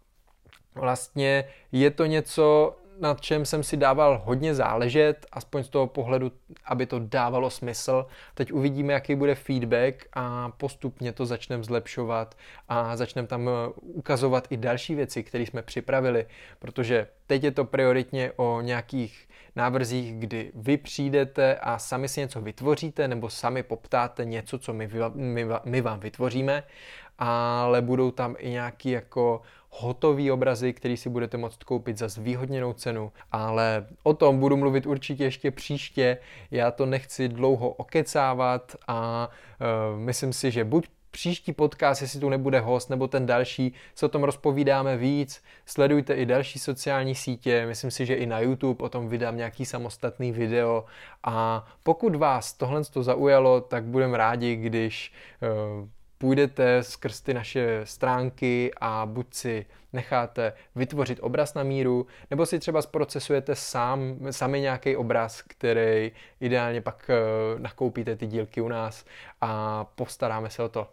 vlastně 0.75 1.45
je 1.73 1.91
to 1.91 2.07
něco, 2.07 2.77
na 3.01 3.15
čem 3.15 3.45
jsem 3.45 3.63
si 3.63 3.77
dával 3.77 4.23
hodně 4.25 4.55
záležet, 4.55 5.27
aspoň 5.33 5.63
z 5.63 5.69
toho 5.69 5.87
pohledu, 5.87 6.33
aby 6.65 6.87
to 6.87 6.99
dávalo 6.99 7.51
smysl. 7.51 8.07
Teď 8.35 8.53
uvidíme, 8.53 8.93
jaký 8.93 9.15
bude 9.15 9.35
feedback 9.35 10.07
a 10.13 10.51
postupně 10.57 11.13
to 11.13 11.27
začneme 11.27 11.65
zlepšovat 11.65 12.35
a 12.69 12.97
začneme 12.97 13.29
tam 13.29 13.49
eh, 13.49 13.53
ukazovat 13.81 14.47
i 14.51 14.57
další 14.57 14.95
věci, 14.95 15.23
které 15.25 15.47
jsme 15.47 15.63
připravili, 15.63 16.27
protože 16.59 17.07
teď 17.27 17.45
je 17.45 17.51
to 17.51 17.65
prioritně 17.65 18.33
o 18.37 18.61
nějakých 18.61 19.29
návrzích, 19.57 20.15
kdy 20.19 20.53
vy 20.55 20.77
přijdete 20.77 21.57
a 21.57 21.79
sami 21.79 22.09
si 22.09 22.21
něco 22.21 22.41
vytvoříte 22.41 23.09
nebo 23.09 23.31
sami 23.31 23.63
poptáte 23.63 24.25
něco, 24.25 24.59
co 24.59 24.73
my, 24.73 24.91
my, 25.15 25.47
my 25.65 25.81
vám 25.81 26.01
vytvoříme, 26.01 26.63
ale 27.19 27.83
budou 27.83 28.11
tam 28.11 28.37
i 28.39 28.51
nějaký 28.51 28.91
jako 28.91 29.43
hotový 29.71 30.31
obrazy, 30.31 30.73
který 30.73 30.97
si 30.97 31.09
budete 31.09 31.37
moct 31.37 31.65
koupit 31.65 31.99
za 31.99 32.09
zvýhodněnou 32.09 32.73
cenu, 32.73 33.13
ale 33.33 33.87
o 34.03 34.15
tom 34.15 34.39
budu 34.39 34.57
mluvit 34.57 34.87
určitě 34.87 35.25
ještě 35.25 35.51
příště. 35.51 36.19
Já 36.51 36.71
to 36.71 36.87
nechci 36.87 37.29
dlouho 37.29 37.69
okecávat 37.69 38.77
a 38.89 39.29
uh, 39.93 40.01
myslím 40.01 40.33
si, 40.33 40.51
že 40.51 40.65
buď 40.65 40.89
příští 41.11 41.53
podcast, 41.53 42.03
jestli 42.03 42.21
tu 42.21 42.29
nebude 42.29 42.61
host, 42.61 42.91
nebo 42.91 43.09
ten 43.09 43.27
další, 43.27 43.75
se 43.95 44.07
o 44.07 44.09
tom 44.09 44.25
rozpovídáme 44.25 44.97
víc. 44.97 45.43
Sledujte 45.67 46.15
i 46.15 46.27
další 46.27 46.59
sociální 46.59 47.15
sítě, 47.15 47.67
myslím 47.67 47.91
si, 47.91 48.07
že 48.07 48.15
i 48.15 48.27
na 48.27 48.41
YouTube 48.41 48.85
o 48.85 48.89
tom 48.89 49.09
vydám 49.09 49.37
nějaký 49.37 49.65
samostatný 49.65 50.33
video 50.33 50.85
a 51.25 51.67
pokud 51.83 52.17
vás 52.17 52.53
tohle 52.53 52.85
to 52.85 53.03
zaujalo, 53.03 53.61
tak 53.61 53.85
budeme 53.85 54.19
rádi, 54.19 54.57
když 54.57 55.13
uh, 55.81 55.89
půjdete 56.19 56.83
skrz 56.83 57.21
ty 57.21 57.35
naše 57.35 57.81
stránky 57.85 58.71
a 58.81 59.07
buď 59.07 59.35
si 59.35 59.67
necháte 59.93 60.53
vytvořit 60.75 61.19
obraz 61.23 61.55
na 61.55 61.63
míru, 61.63 62.07
nebo 62.31 62.47
si 62.47 62.59
třeba 62.59 62.83
zprocesujete 62.83 63.55
sám, 63.55 64.17
sami 64.31 64.61
nějaký 64.61 64.97
obraz, 64.97 65.43
který 65.43 66.13
ideálně 66.41 66.81
pak 66.81 67.11
uh, 67.55 67.61
nakoupíte 67.61 68.17
ty 68.17 68.27
dílky 68.27 68.61
u 68.61 68.69
nás 68.69 69.05
a 69.41 69.85
postaráme 69.85 70.51
se 70.51 70.63
o 70.63 70.69
to, 70.69 70.89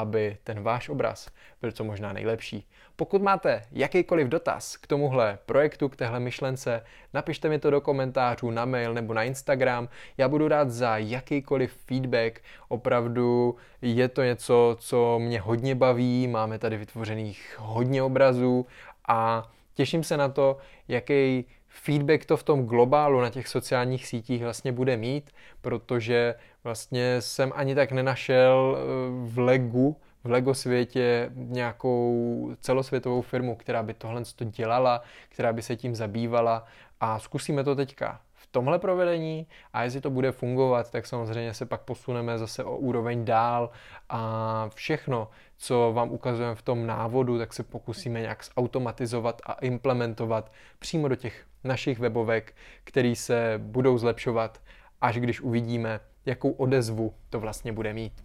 aby 0.00 0.36
ten 0.44 0.62
váš 0.62 0.88
obraz 0.88 1.30
byl 1.60 1.72
co 1.72 1.84
možná 1.84 2.12
nejlepší. 2.12 2.68
Pokud 2.96 3.22
máte 3.22 3.64
jakýkoliv 3.72 4.28
dotaz 4.28 4.76
k 4.76 4.86
tomuhle 4.86 5.38
projektu, 5.46 5.88
k 5.88 5.96
téhle 5.96 6.20
myšlence, 6.20 6.84
napište 7.14 7.48
mi 7.48 7.58
to 7.58 7.70
do 7.70 7.80
komentářů 7.80 8.50
na 8.50 8.64
mail 8.64 8.94
nebo 8.94 9.14
na 9.14 9.22
Instagram. 9.22 9.88
Já 10.18 10.28
budu 10.28 10.48
rád 10.48 10.70
za 10.70 10.96
jakýkoliv 10.96 11.72
feedback. 11.72 12.40
Opravdu 12.68 13.56
je 13.82 14.08
to 14.08 14.22
něco, 14.22 14.76
co 14.80 15.18
mě 15.18 15.40
hodně 15.40 15.74
baví. 15.74 16.28
Máme 16.28 16.58
tady 16.58 16.76
vytvořených 16.76 17.56
hodně 17.58 18.02
obrazů 18.02 18.66
a 19.08 19.50
těším 19.78 20.04
se 20.04 20.16
na 20.16 20.28
to, 20.28 20.56
jaký 20.88 21.44
feedback 21.68 22.24
to 22.24 22.36
v 22.36 22.42
tom 22.42 22.66
globálu 22.66 23.20
na 23.20 23.30
těch 23.30 23.48
sociálních 23.48 24.06
sítích 24.06 24.42
vlastně 24.42 24.72
bude 24.72 24.96
mít, 24.96 25.30
protože 25.60 26.34
vlastně 26.64 27.22
jsem 27.22 27.52
ani 27.54 27.74
tak 27.74 27.92
nenašel 27.92 28.78
eh, 28.78 28.82
v 29.30 29.38
Legu, 29.38 29.96
v 30.24 30.30
Lego 30.30 30.54
světě 30.54 31.30
nějakou 31.34 32.50
celosvětovou 32.60 33.22
firmu, 33.22 33.56
která 33.56 33.82
by 33.82 33.94
tohle 33.94 34.22
dělala, 34.44 35.02
která 35.28 35.52
by 35.52 35.62
se 35.62 35.76
tím 35.76 35.94
zabývala. 35.94 36.64
A 37.00 37.18
zkusíme 37.18 37.64
to 37.64 37.74
teďka 37.74 38.20
tomhle 38.58 38.78
provedení 38.78 39.46
a 39.72 39.82
jestli 39.82 40.00
to 40.00 40.10
bude 40.10 40.32
fungovat, 40.32 40.90
tak 40.90 41.06
samozřejmě 41.06 41.54
se 41.54 41.66
pak 41.66 41.80
posuneme 41.80 42.38
zase 42.38 42.64
o 42.64 42.76
úroveň 42.76 43.24
dál 43.24 43.70
a 44.08 44.70
všechno, 44.74 45.28
co 45.56 45.92
vám 45.94 46.10
ukazujeme 46.10 46.54
v 46.54 46.62
tom 46.62 46.86
návodu, 46.86 47.38
tak 47.38 47.52
se 47.52 47.62
pokusíme 47.62 48.20
nějak 48.20 48.44
zautomatizovat 48.44 49.42
a 49.46 49.52
implementovat 49.52 50.52
přímo 50.78 51.08
do 51.08 51.16
těch 51.16 51.46
našich 51.64 51.98
webovek, 51.98 52.54
které 52.84 53.14
se 53.16 53.54
budou 53.58 53.98
zlepšovat, 53.98 54.60
až 55.00 55.18
když 55.18 55.40
uvidíme, 55.40 56.00
jakou 56.26 56.50
odezvu 56.50 57.14
to 57.30 57.40
vlastně 57.40 57.72
bude 57.72 57.92
mít. 57.92 58.24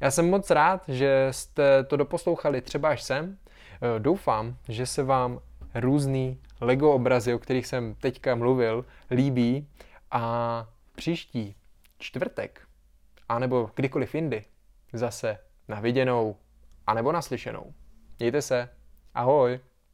Já 0.00 0.10
jsem 0.10 0.30
moc 0.30 0.50
rád, 0.50 0.88
že 0.88 1.28
jste 1.30 1.84
to 1.84 1.96
doposlouchali 1.96 2.60
třeba 2.60 2.88
až 2.88 3.02
sem. 3.02 3.36
Eh, 3.36 4.00
doufám, 4.00 4.56
že 4.68 4.86
se 4.86 5.02
vám 5.02 5.40
různý 5.74 6.40
Lego 6.60 6.92
obrazy, 6.92 7.34
o 7.34 7.38
kterých 7.38 7.66
jsem 7.66 7.94
teďka 7.94 8.34
mluvil, 8.34 8.84
líbí 9.10 9.68
a 10.10 10.66
příští 10.94 11.54
čtvrtek, 11.98 12.68
anebo 13.28 13.70
kdykoliv 13.74 14.14
jindy, 14.14 14.44
zase 14.92 15.38
na 15.68 15.80
viděnou, 15.80 16.36
anebo 16.86 17.12
naslyšenou. 17.12 17.74
Mějte 18.18 18.42
se. 18.42 18.68
Ahoj. 19.14 19.60